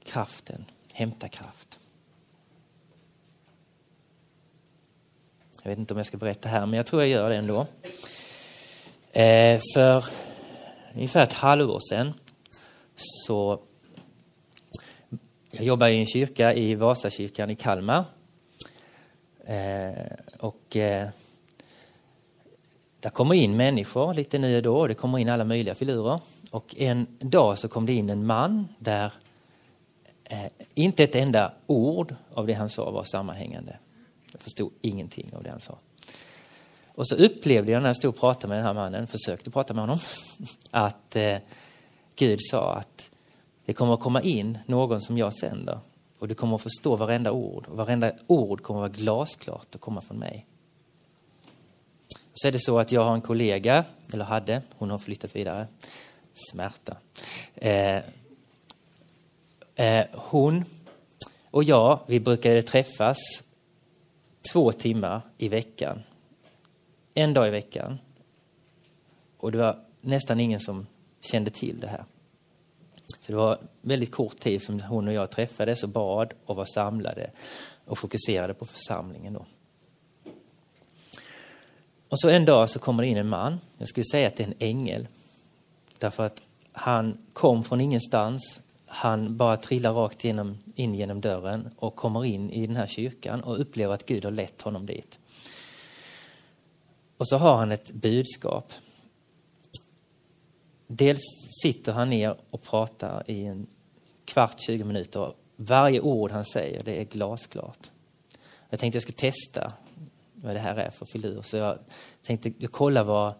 kraften, 0.04 0.65
hämta 1.02 1.28
kraft. 1.28 1.80
Jag 5.64 5.70
vet 5.70 5.80
inte 5.80 5.94
om 5.94 5.98
jag 5.98 6.06
ska 6.06 6.18
berätta 6.18 6.50
här, 6.50 6.66
men 6.66 6.78
jag 6.78 6.86
tror 6.86 7.02
jag 7.02 7.10
gör 7.10 7.30
det 7.30 7.36
ändå. 7.36 7.68
Eh, 9.12 9.62
för 9.74 10.06
ungefär 10.96 11.24
ett 11.24 11.34
halvår 11.34 11.80
sedan 11.90 12.14
så 12.96 13.62
jag 15.52 15.66
jobbar 15.66 15.88
i 15.88 16.00
en 16.00 16.06
kyrka 16.06 16.54
i 16.54 16.76
Vasakyrkan 16.76 17.50
i 17.50 17.56
Kalmar. 17.56 18.06
Eh, 19.46 19.92
och 20.40 20.76
eh, 20.76 21.10
där 23.00 23.10
kommer 23.10 23.36
in 23.36 23.58
människor 23.58 24.14
lite 24.14 24.40
nu 24.40 24.58
och 24.58 24.64
då. 24.64 24.88
Det 24.88 24.94
kommer 24.94 25.20
in 25.20 25.30
alla 25.30 25.44
möjliga 25.44 25.76
filurer. 25.76 26.20
Och 26.52 26.76
en 26.78 27.08
dag 27.20 27.58
så 27.58 27.68
kom 27.68 27.86
det 27.86 27.94
in 27.94 28.10
en 28.10 28.26
man 28.26 28.68
där 28.80 29.12
eh, 30.32 30.52
inte 30.74 31.04
ett 31.04 31.15
enda 31.15 31.54
ord 31.67 32.15
av 32.34 32.48
det 32.48 32.54
han 32.54 32.70
sa 32.70 32.91
var 32.91 33.04
sammanhängande. 33.04 33.78
Jag 34.32 34.41
förstod 34.41 34.72
ingenting 34.82 35.30
av 35.34 35.44
det 35.44 35.50
han 35.50 35.60
sa. 35.60 35.78
Och 36.88 37.08
så 37.08 37.15
upplevde 37.15 37.72
jag 37.72 37.82
när 37.82 37.89
jag 37.89 37.98
stod 37.98 38.10
och 38.10 38.20
pratade 38.20 38.48
med 38.48 38.58
den 38.58 38.65
här 38.65 38.74
mannen, 38.74 39.08
försökte 39.08 39.52
prata 39.52 39.74
med 39.74 39.84
honom, 39.84 40.00
att 40.72 41.15
eh, 41.15 41.38
Gud 42.15 42.39
sa 42.41 42.74
att 42.74 43.10
det 43.65 43.74
kommer 43.74 43.94
att 43.94 44.00
komma 44.00 44.22
in 44.22 44.58
någon 44.65 45.02
som 45.02 45.17
jag 45.17 45.34
sänder 45.34 45.80
och 46.20 46.28
du 46.28 46.36
kommer 46.36 46.56
att 46.56 46.62
förstå 46.62 46.96
varenda 46.96 47.32
ord. 47.32 47.67
Och 47.67 47.78
varenda 47.78 48.12
ord 48.28 48.63
kommer 48.63 48.80
att 48.80 48.91
vara 48.91 48.98
glasklart 48.98 49.76
och 49.76 49.82
komma 49.82 50.02
från 50.02 50.17
mig. 50.17 50.46
Så 52.34 52.48
är 52.48 52.52
det 52.52 52.60
så 52.60 52.80
att 52.80 52.91
jag 52.91 53.04
har 53.04 53.13
en 53.13 53.22
kollega, 53.22 53.86
eller 54.13 54.26
hade, 54.26 54.62
hon 54.78 54.89
har 54.89 54.98
flyttat 54.98 55.36
vidare. 55.36 55.67
Smärta. 56.34 56.98
Eh, 57.56 58.00
eh, 59.76 60.06
hon 60.14 60.66
och 61.52 61.64
jag, 61.64 62.00
vi 62.08 62.20
brukade 62.20 62.62
träffas 62.62 63.18
två 64.52 64.72
timmar 64.72 65.22
i 65.38 65.48
veckan. 65.48 66.04
En 67.14 67.34
dag 67.34 67.48
i 67.48 67.52
veckan. 67.52 67.98
Och 69.38 69.52
det 69.52 69.58
var 69.58 69.80
nästan 70.02 70.40
ingen 70.40 70.60
som 70.60 70.88
kände 71.22 71.52
till 71.52 71.80
det 71.80 71.88
här. 71.88 72.06
Så 73.20 73.32
det 73.32 73.38
var 73.38 73.60
väldigt 73.82 74.12
kort 74.12 74.40
tid 74.40 74.62
som 74.62 74.82
hon 74.82 75.08
och 75.08 75.14
jag 75.14 75.32
träffades 75.32 75.84
och 75.84 75.90
bad 75.90 76.34
och 76.46 76.56
var 76.56 76.66
samlade 76.66 77.32
och 77.86 77.98
fokuserade 77.98 78.54
på 78.54 78.66
församlingen. 78.66 79.34
Då. 79.34 79.46
Och 82.10 82.20
så 82.20 82.30
en 82.30 82.46
dag 82.46 82.70
så 82.70 82.80
kommer 82.80 83.04
det 83.04 83.10
in 83.10 83.18
en 83.18 83.30
man. 83.30 83.60
Jag 83.78 83.88
skulle 83.88 84.06
säga 84.12 84.28
att 84.28 84.36
det 84.36 84.44
är 84.44 84.48
en 84.48 84.54
ängel. 84.60 85.08
Därför 85.98 86.26
att 86.26 86.42
han 86.72 87.18
kom 87.34 87.64
från 87.64 87.82
ingenstans. 87.82 88.60
Han 88.93 89.38
bara 89.38 89.58
trillar 89.58 89.93
rakt 89.93 90.23
genom, 90.23 90.58
in 90.75 90.95
genom 90.95 91.21
dörren 91.21 91.69
och 91.75 91.95
kommer 91.95 92.25
in 92.25 92.49
i 92.49 92.67
den 92.67 92.75
här 92.75 92.88
kyrkan 92.88 93.41
och 93.41 93.60
upplever 93.62 93.93
att 93.93 94.06
Gud 94.06 94.23
har 94.23 94.32
lett 94.32 94.62
honom 94.62 94.86
dit. 94.86 95.19
Och 97.17 97.27
så 97.27 97.38
har 97.38 97.58
han 97.58 97.71
ett 97.71 97.91
budskap 97.91 98.73
dels 100.97 101.21
sitter 101.63 101.91
han 101.91 102.10
ner 102.10 102.36
och 102.49 102.63
pratar 102.63 103.23
i 103.27 103.45
en 103.45 103.67
kvart, 104.25 104.62
20 104.62 104.84
minuter. 104.84 105.34
Varje 105.56 105.99
ord 105.99 106.32
han 106.32 106.45
säger, 106.45 106.84
det 106.84 107.01
är 107.01 107.04
glasklart. 107.04 107.91
Jag 108.69 108.80
tänkte 108.80 108.95
jag 108.95 109.04
skulle 109.04 109.32
testa 109.32 109.73
vad 110.34 110.56
det 110.56 110.60
här 110.60 110.75
är 110.75 110.89
för 110.89 111.06
filur. 111.06 111.41
Så 111.41 111.58
jag 111.58 111.80
tänkte 112.21 112.54
jag 112.58 112.71
kolla 112.71 113.04
vad, 113.04 113.34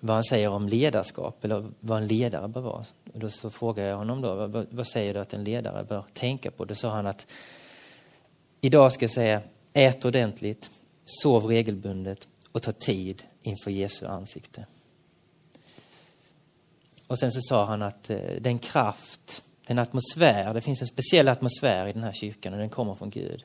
vad 0.00 0.16
han 0.16 0.24
säger 0.24 0.48
om 0.48 0.68
ledarskap, 0.68 1.44
eller 1.44 1.70
vad 1.80 1.98
en 1.98 2.06
ledare 2.06 2.48
bör 2.48 2.60
vara. 2.60 2.84
Och 3.12 3.18
då 3.18 3.30
så 3.30 3.50
frågade 3.50 3.88
jag 3.88 3.96
honom 3.96 4.20
då, 4.20 4.34
vad, 4.34 4.66
vad 4.70 4.86
säger 4.86 5.14
du 5.14 5.20
att 5.20 5.32
en 5.32 5.44
ledare 5.44 5.84
bör 5.84 6.04
tänka 6.12 6.50
på? 6.50 6.64
Då 6.64 6.74
sa 6.74 6.90
han 6.90 7.06
att 7.06 7.26
idag 8.60 8.92
ska 8.92 9.04
jag 9.04 9.10
säga, 9.10 9.42
ät 9.72 10.04
ordentligt, 10.04 10.70
sov 11.04 11.44
regelbundet 11.46 12.28
och 12.52 12.62
ta 12.62 12.72
tid 12.72 13.22
inför 13.42 13.70
Jesu 13.70 14.06
ansikte. 14.06 14.66
Och 17.06 17.18
sen 17.18 17.32
så 17.32 17.40
sa 17.40 17.64
han 17.64 17.82
att 17.82 18.10
eh, 18.10 18.18
den 18.40 18.58
kraft, 18.58 19.42
den 19.66 19.78
atmosfär, 19.78 20.54
det 20.54 20.60
finns 20.60 20.80
en 20.80 20.86
speciell 20.86 21.28
atmosfär 21.28 21.86
i 21.86 21.92
den 21.92 22.02
här 22.02 22.12
kyrkan 22.12 22.52
och 22.52 22.58
den 22.58 22.70
kommer 22.70 22.94
från 22.94 23.10
Gud. 23.10 23.44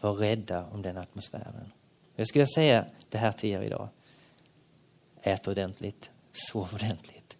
Var 0.00 0.12
rädda 0.12 0.66
om 0.72 0.82
den 0.82 0.96
atmosfären. 0.96 1.72
Jag 2.16 2.28
skulle 2.28 2.46
säga 2.46 2.84
det 3.08 3.18
här 3.18 3.32
till 3.32 3.50
er 3.50 3.62
idag. 3.62 3.88
Ät 5.26 5.48
ordentligt, 5.48 6.10
sov 6.32 6.74
ordentligt 6.74 7.36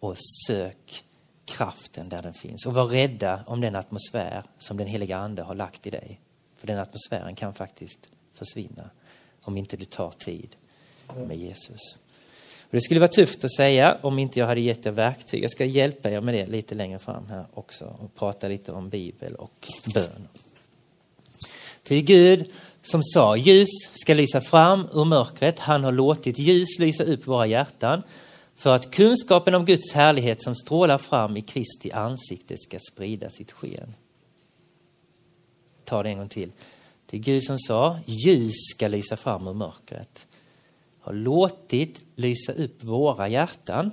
och 0.00 0.16
sök 0.46 1.04
kraften 1.44 2.08
där 2.08 2.22
den 2.22 2.34
finns. 2.34 2.66
Och 2.66 2.74
var 2.74 2.86
rädda 2.86 3.44
om 3.46 3.60
den 3.60 3.76
atmosfär 3.76 4.42
som 4.58 4.76
den 4.76 4.86
heliga 4.86 5.16
ande 5.16 5.42
har 5.42 5.54
lagt 5.54 5.86
i 5.86 5.90
dig. 5.90 6.20
För 6.56 6.66
den 6.66 6.78
atmosfären 6.78 7.34
kan 7.34 7.54
faktiskt 7.54 7.98
försvinna 8.34 8.90
om 9.42 9.56
inte 9.56 9.76
du 9.76 9.84
tar 9.84 10.10
tid 10.10 10.56
med 11.26 11.36
Jesus. 11.36 11.98
Och 12.60 12.72
det 12.72 12.80
skulle 12.80 13.00
vara 13.00 13.08
tufft 13.08 13.44
att 13.44 13.54
säga 13.54 13.98
om 14.02 14.18
inte 14.18 14.38
jag 14.38 14.46
hade 14.46 14.60
gett 14.60 14.86
er 14.86 14.90
verktyg. 14.90 15.44
Jag 15.44 15.50
ska 15.50 15.64
hjälpa 15.64 16.10
er 16.10 16.20
med 16.20 16.34
det 16.34 16.46
lite 16.46 16.74
längre 16.74 16.98
fram 16.98 17.26
här 17.26 17.46
också 17.54 17.96
och 18.00 18.14
prata 18.14 18.48
lite 18.48 18.72
om 18.72 18.88
bibel 18.88 19.34
och 19.34 19.68
bön. 19.94 20.28
Ty 21.82 22.02
Gud 22.02 22.52
som 22.90 23.02
sa 23.02 23.36
ljus 23.36 23.68
ska 23.94 24.14
lysa 24.14 24.40
fram 24.40 24.88
ur 24.92 25.04
mörkret. 25.04 25.58
Han 25.58 25.84
har 25.84 25.92
låtit 25.92 26.38
ljus 26.38 26.78
lysa 26.78 27.04
upp 27.04 27.26
våra 27.26 27.46
hjärtan 27.46 28.02
för 28.54 28.74
att 28.74 28.90
kunskapen 28.90 29.54
om 29.54 29.64
Guds 29.64 29.92
härlighet 29.92 30.42
som 30.42 30.54
strålar 30.54 30.98
fram 30.98 31.36
i 31.36 31.42
Kristi 31.42 31.92
ansikte 31.92 32.56
ska 32.56 32.78
sprida 32.92 33.30
sitt 33.30 33.52
sken. 33.52 33.94
Ta 35.84 36.02
det 36.02 36.10
en 36.10 36.18
gång 36.18 36.28
till. 36.28 36.52
Det 37.06 37.16
är 37.16 37.20
Gud 37.20 37.44
som 37.44 37.58
sa 37.58 37.98
ljus 38.06 38.54
ska 38.74 38.88
lysa 38.88 39.16
fram 39.16 39.48
ur 39.48 39.54
mörkret 39.54 40.26
har 41.06 41.12
låtit 41.12 42.04
lysa 42.14 42.52
upp 42.52 42.84
våra 42.84 43.28
hjärtan 43.28 43.90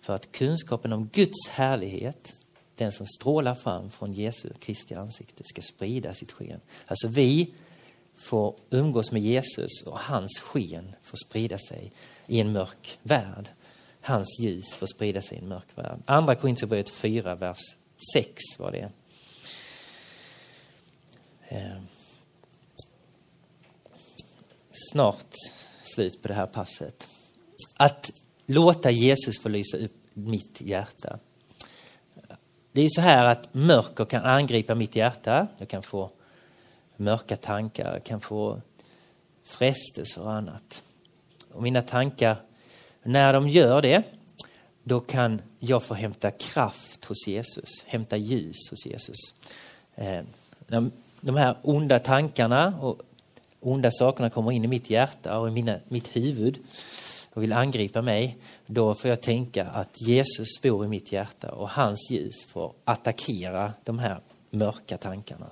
för 0.00 0.14
att 0.14 0.32
kunskapen 0.32 0.92
om 0.92 1.08
Guds 1.12 1.48
härlighet, 1.48 2.32
den 2.74 2.92
som 2.92 3.06
strålar 3.06 3.54
fram 3.54 3.90
från 3.90 4.12
Jesu 4.12 4.48
Kristi 4.60 4.94
ansikte, 4.94 5.44
ska 5.44 5.62
sprida 5.62 6.14
sitt 6.14 6.32
sken. 6.32 6.60
Alltså 6.86 7.08
vi 7.08 7.54
får 8.16 8.56
umgås 8.70 9.12
med 9.12 9.22
Jesus 9.22 9.82
och 9.86 9.98
hans 9.98 10.40
sken 10.40 10.94
får 11.02 11.16
sprida 11.28 11.58
sig 11.58 11.92
i 12.26 12.40
en 12.40 12.52
mörk 12.52 12.98
värld. 13.02 13.48
Hans 14.00 14.40
ljus 14.40 14.74
får 14.74 14.86
sprida 14.86 15.22
sig 15.22 15.38
i 15.38 15.40
en 15.40 15.48
mörk 15.48 15.68
värld. 15.74 15.98
Andra 16.06 16.34
Korinthierbrevet 16.34 16.90
4, 16.90 17.34
vers 17.34 17.58
6 18.14 18.42
var 18.58 18.72
det. 18.72 18.90
Eh, 21.48 21.82
snart 24.90 25.34
slut 25.82 26.22
på 26.22 26.28
det 26.28 26.34
här 26.34 26.46
passet. 26.46 27.08
Att 27.76 28.10
låta 28.46 28.90
Jesus 28.90 29.38
få 29.38 29.48
lysa 29.48 29.76
upp 29.76 29.96
mitt 30.14 30.60
hjärta 30.60 31.18
det 32.72 32.82
är 32.82 32.88
så 32.88 33.00
här 33.00 33.24
att 33.24 33.54
mörker 33.54 34.04
kan 34.04 34.24
angripa 34.24 34.74
mitt 34.74 34.96
hjärta. 34.96 35.46
Jag 35.58 35.68
kan 35.68 35.82
få 35.82 36.10
mörka 36.96 37.36
tankar, 37.36 37.92
jag 37.92 38.04
kan 38.04 38.20
få 38.20 38.60
frestelser 39.44 40.22
och 40.22 40.32
annat. 40.32 40.82
Och 41.52 41.62
mina 41.62 41.82
tankar, 41.82 42.36
när 43.02 43.32
de 43.32 43.48
gör 43.48 43.82
det, 43.82 44.02
då 44.82 45.00
kan 45.00 45.42
jag 45.58 45.82
få 45.82 45.94
hämta 45.94 46.30
kraft 46.30 47.04
hos 47.04 47.26
Jesus, 47.26 47.84
hämta 47.86 48.16
ljus 48.16 48.70
hos 48.70 48.86
Jesus. 48.86 49.34
Eh, 49.94 50.22
de 51.20 51.36
här 51.36 51.56
onda 51.62 51.98
tankarna 51.98 52.78
och 52.80 53.02
onda 53.60 53.90
sakerna 53.90 54.30
kommer 54.30 54.52
in 54.52 54.64
i 54.64 54.68
mitt 54.68 54.90
hjärta 54.90 55.38
och 55.38 55.48
i 55.48 55.50
mina, 55.50 55.78
mitt 55.88 56.16
huvud 56.16 56.58
och 57.34 57.42
vill 57.42 57.52
angripa 57.52 58.02
mig, 58.02 58.38
då 58.66 58.94
får 58.94 59.10
jag 59.10 59.20
tänka 59.20 59.64
att 59.64 60.00
Jesus 60.00 60.60
bor 60.62 60.84
i 60.84 60.88
mitt 60.88 61.12
hjärta 61.12 61.52
och 61.52 61.70
hans 61.70 62.10
ljus 62.10 62.44
får 62.46 62.72
attackera 62.84 63.72
de 63.84 63.98
här 63.98 64.20
mörka 64.50 64.98
tankarna. 64.98 65.46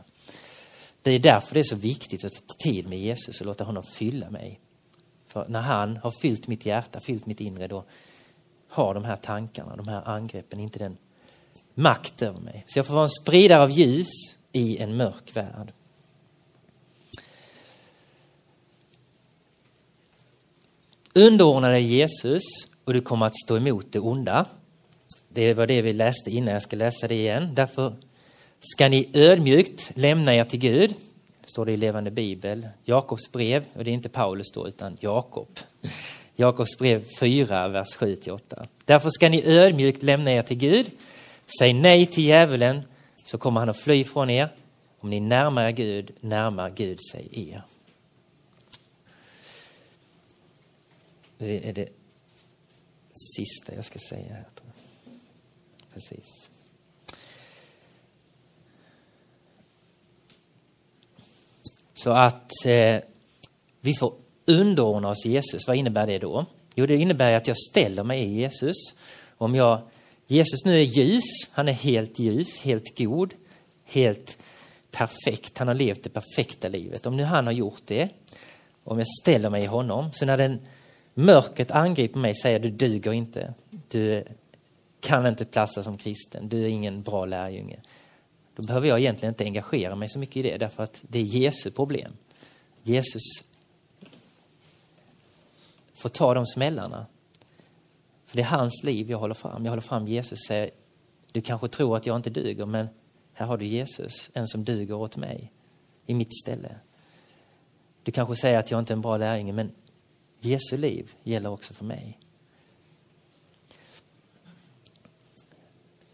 Det 1.02 1.10
är 1.10 1.18
därför 1.18 1.54
det 1.54 1.60
är 1.60 1.64
så 1.64 1.76
viktigt 1.76 2.24
att 2.24 2.32
ta 2.32 2.54
tid 2.54 2.88
med 2.88 2.98
Jesus 2.98 3.40
och 3.40 3.46
låta 3.46 3.64
honom 3.64 3.82
fylla 3.82 4.30
mig. 4.30 4.60
För 5.26 5.48
när 5.48 5.60
han 5.60 5.96
har 5.96 6.10
fyllt 6.10 6.48
mitt 6.48 6.66
hjärta, 6.66 7.00
fyllt 7.00 7.26
mitt 7.26 7.40
inre, 7.40 7.66
då 7.66 7.84
har 8.68 8.94
de 8.94 9.04
här 9.04 9.16
tankarna, 9.16 9.76
de 9.76 9.88
här 9.88 10.08
angreppen 10.08 10.60
inte 10.60 10.78
den 10.78 10.96
makt 11.74 12.22
över 12.22 12.40
mig. 12.40 12.64
Så 12.66 12.78
jag 12.78 12.86
får 12.86 12.94
vara 12.94 13.04
en 13.04 13.10
spridare 13.22 13.62
av 13.62 13.70
ljus 13.70 14.10
i 14.52 14.78
en 14.78 14.96
mörk 14.96 15.36
värld. 15.36 15.72
Underordna 21.14 21.68
dig 21.68 21.82
Jesus 21.82 22.42
och 22.84 22.92
du 22.92 23.00
kommer 23.00 23.26
att 23.26 23.36
stå 23.44 23.56
emot 23.56 23.86
det 23.90 23.98
onda. 24.00 24.46
Det 25.28 25.54
var 25.54 25.66
det 25.66 25.82
vi 25.82 25.92
läste 25.92 26.30
innan, 26.30 26.54
jag 26.54 26.62
ska 26.62 26.76
läsa 26.76 27.08
det 27.08 27.14
igen. 27.14 27.54
Därför 27.54 27.94
ska 28.60 28.88
ni 28.88 29.10
ödmjukt 29.12 29.90
lämna 29.94 30.34
er 30.34 30.44
till 30.44 30.58
Gud. 30.58 30.94
Står 31.44 31.66
det 31.66 31.72
i 31.72 31.76
levande 31.76 32.10
bibel. 32.10 32.68
Jakobs 32.84 33.32
brev, 33.32 33.64
och 33.74 33.84
det 33.84 33.90
är 33.90 33.92
inte 33.92 34.08
Paulus 34.08 34.52
då 34.54 34.68
utan 34.68 34.96
Jakob. 35.00 35.48
Jakobs 36.36 36.78
brev 36.78 37.04
4, 37.20 37.68
vers 37.68 37.96
7-8. 37.98 38.66
Därför 38.84 39.10
ska 39.10 39.28
ni 39.28 39.42
ödmjukt 39.46 40.02
lämna 40.02 40.32
er 40.32 40.42
till 40.42 40.56
Gud. 40.56 40.86
Säg 41.58 41.72
nej 41.72 42.06
till 42.06 42.24
djävulen 42.24 42.82
så 43.24 43.38
kommer 43.38 43.60
han 43.60 43.68
att 43.68 43.80
fly 43.80 44.04
från 44.04 44.30
er. 44.30 44.48
Om 45.00 45.10
ni 45.10 45.20
närmar 45.20 45.64
er 45.64 45.70
Gud, 45.70 46.10
närmar 46.20 46.70
Gud 46.70 46.98
sig 47.12 47.50
er. 47.50 47.62
Det 51.40 51.68
är 51.68 51.72
det 51.72 51.88
sista 53.36 53.74
jag 53.74 53.84
ska 53.84 53.98
säga 53.98 54.34
här. 54.34 54.44
Precis. 55.94 56.50
Så 61.94 62.10
att 62.10 62.52
eh, 62.64 63.00
vi 63.80 63.94
får 63.94 64.14
underordna 64.46 65.08
oss 65.08 65.26
Jesus. 65.26 65.66
Vad 65.66 65.76
innebär 65.76 66.06
det 66.06 66.18
då? 66.18 66.46
Jo, 66.74 66.86
det 66.86 66.96
innebär 66.96 67.32
att 67.32 67.46
jag 67.46 67.56
ställer 67.58 68.04
mig 68.04 68.22
i 68.22 68.40
Jesus. 68.40 68.76
Om 69.38 69.54
jag, 69.54 69.80
Jesus 70.26 70.64
nu 70.64 70.80
är 70.80 70.84
ljus, 70.84 71.48
han 71.50 71.68
är 71.68 71.72
helt 71.72 72.18
ljus, 72.18 72.60
helt 72.60 72.98
god, 72.98 73.34
helt 73.84 74.38
perfekt. 74.90 75.58
Han 75.58 75.68
har 75.68 75.74
levt 75.74 76.02
det 76.02 76.10
perfekta 76.10 76.68
livet. 76.68 77.06
Om 77.06 77.16
nu 77.16 77.24
han 77.24 77.46
har 77.46 77.52
gjort 77.52 77.82
det, 77.84 78.08
om 78.84 78.98
jag 78.98 79.08
ställer 79.22 79.50
mig 79.50 79.62
i 79.62 79.66
honom, 79.66 80.12
så 80.12 80.26
när 80.26 80.36
den 80.36 80.60
mörkret 81.14 81.70
angriper 81.70 82.18
mig 82.18 82.34
säger 82.34 82.58
du 82.58 82.70
duger 82.70 83.12
inte, 83.12 83.54
du 83.88 84.24
kan 85.00 85.26
inte 85.26 85.44
platsa 85.44 85.82
som 85.82 85.98
kristen, 85.98 86.48
du 86.48 86.62
är 86.62 86.68
ingen 86.68 87.02
bra 87.02 87.24
lärjunge. 87.24 87.80
Då 88.56 88.62
behöver 88.62 88.88
jag 88.88 89.00
egentligen 89.00 89.32
inte 89.32 89.44
engagera 89.44 89.94
mig 89.94 90.08
så 90.08 90.18
mycket 90.18 90.36
i 90.36 90.42
det 90.42 90.56
därför 90.56 90.82
att 90.82 91.00
det 91.08 91.18
är 91.18 91.22
Jesu 91.22 91.70
problem. 91.70 92.12
Jesus 92.82 93.22
får 95.94 96.08
ta 96.08 96.34
de 96.34 96.46
smällarna. 96.46 97.06
För 98.26 98.36
det 98.36 98.42
är 98.42 98.46
hans 98.46 98.82
liv 98.84 99.10
jag 99.10 99.18
håller 99.18 99.34
fram. 99.34 99.64
Jag 99.64 99.70
håller 99.70 99.82
fram 99.82 100.06
Jesus 100.06 100.32
och 100.32 100.46
säger, 100.46 100.70
du 101.32 101.40
kanske 101.40 101.68
tror 101.68 101.96
att 101.96 102.06
jag 102.06 102.16
inte 102.16 102.30
duger 102.30 102.66
men 102.66 102.88
här 103.32 103.46
har 103.46 103.58
du 103.58 103.64
Jesus, 103.64 104.30
en 104.32 104.46
som 104.46 104.64
duger 104.64 104.94
åt 104.94 105.16
mig 105.16 105.52
i 106.06 106.14
mitt 106.14 106.40
ställe. 106.42 106.74
Du 108.02 108.12
kanske 108.12 108.36
säger 108.36 108.58
att 108.58 108.70
jag 108.70 108.80
inte 108.80 108.92
är 108.92 108.94
en 108.96 109.00
bra 109.00 109.16
lärjunge 109.16 109.52
men 109.52 109.72
Jesu 110.40 110.76
liv 110.76 111.14
gäller 111.22 111.50
också 111.50 111.74
för 111.74 111.84
mig. 111.84 112.18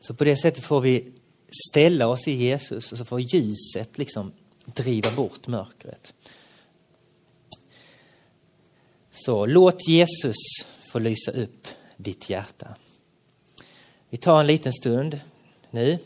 Så 0.01 0.15
på 0.15 0.25
det 0.25 0.37
sättet 0.37 0.65
får 0.65 0.81
vi 0.81 1.12
ställa 1.71 2.07
oss 2.07 2.29
i 2.29 2.33
Jesus 2.33 2.93
och 2.93 2.99
så 2.99 3.05
får 3.05 3.21
ljuset 3.21 3.99
liksom 3.99 4.33
driva 4.65 5.11
bort 5.11 5.47
mörkret. 5.47 6.15
Så 9.11 9.47
låt 9.47 9.89
Jesus 9.89 10.37
få 10.93 10.99
lysa 10.99 11.31
upp 11.31 11.69
ditt 11.97 12.31
hjärta. 12.31 12.77
Vi 14.11 14.17
tar 14.17 14.41
en 14.41 14.47
liten 14.47 14.73
stund 14.73 15.21
nu. 15.71 15.99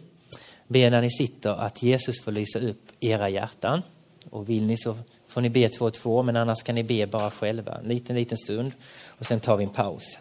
Be 0.69 0.91
när 0.91 1.03
ni 1.03 1.11
sitter 1.11 1.51
att 1.51 1.83
Jesus 1.83 2.21
får 2.21 2.33
lysa 2.33 2.59
upp 2.59 2.93
era 3.01 3.29
hjärtan. 3.29 3.83
Och 4.31 4.49
vill 4.49 4.67
ni 4.67 4.77
så 4.77 4.97
får 5.31 5.41
ni 5.41 5.51
be 5.51 5.69
två 5.69 5.85
och 5.85 5.95
två, 5.95 6.23
men 6.23 6.37
annars 6.37 6.63
kan 6.63 6.75
ni 6.75 6.83
be 6.83 7.07
bara 7.07 7.31
själva. 7.31 7.79
En 7.83 7.89
liten, 7.89 8.17
liten 8.17 8.39
stund 8.39 8.73
och 9.07 9.27
sen 9.27 9.41
tar 9.41 9.57
vi 9.57 9.65
en 9.65 9.71
paus. 9.71 10.19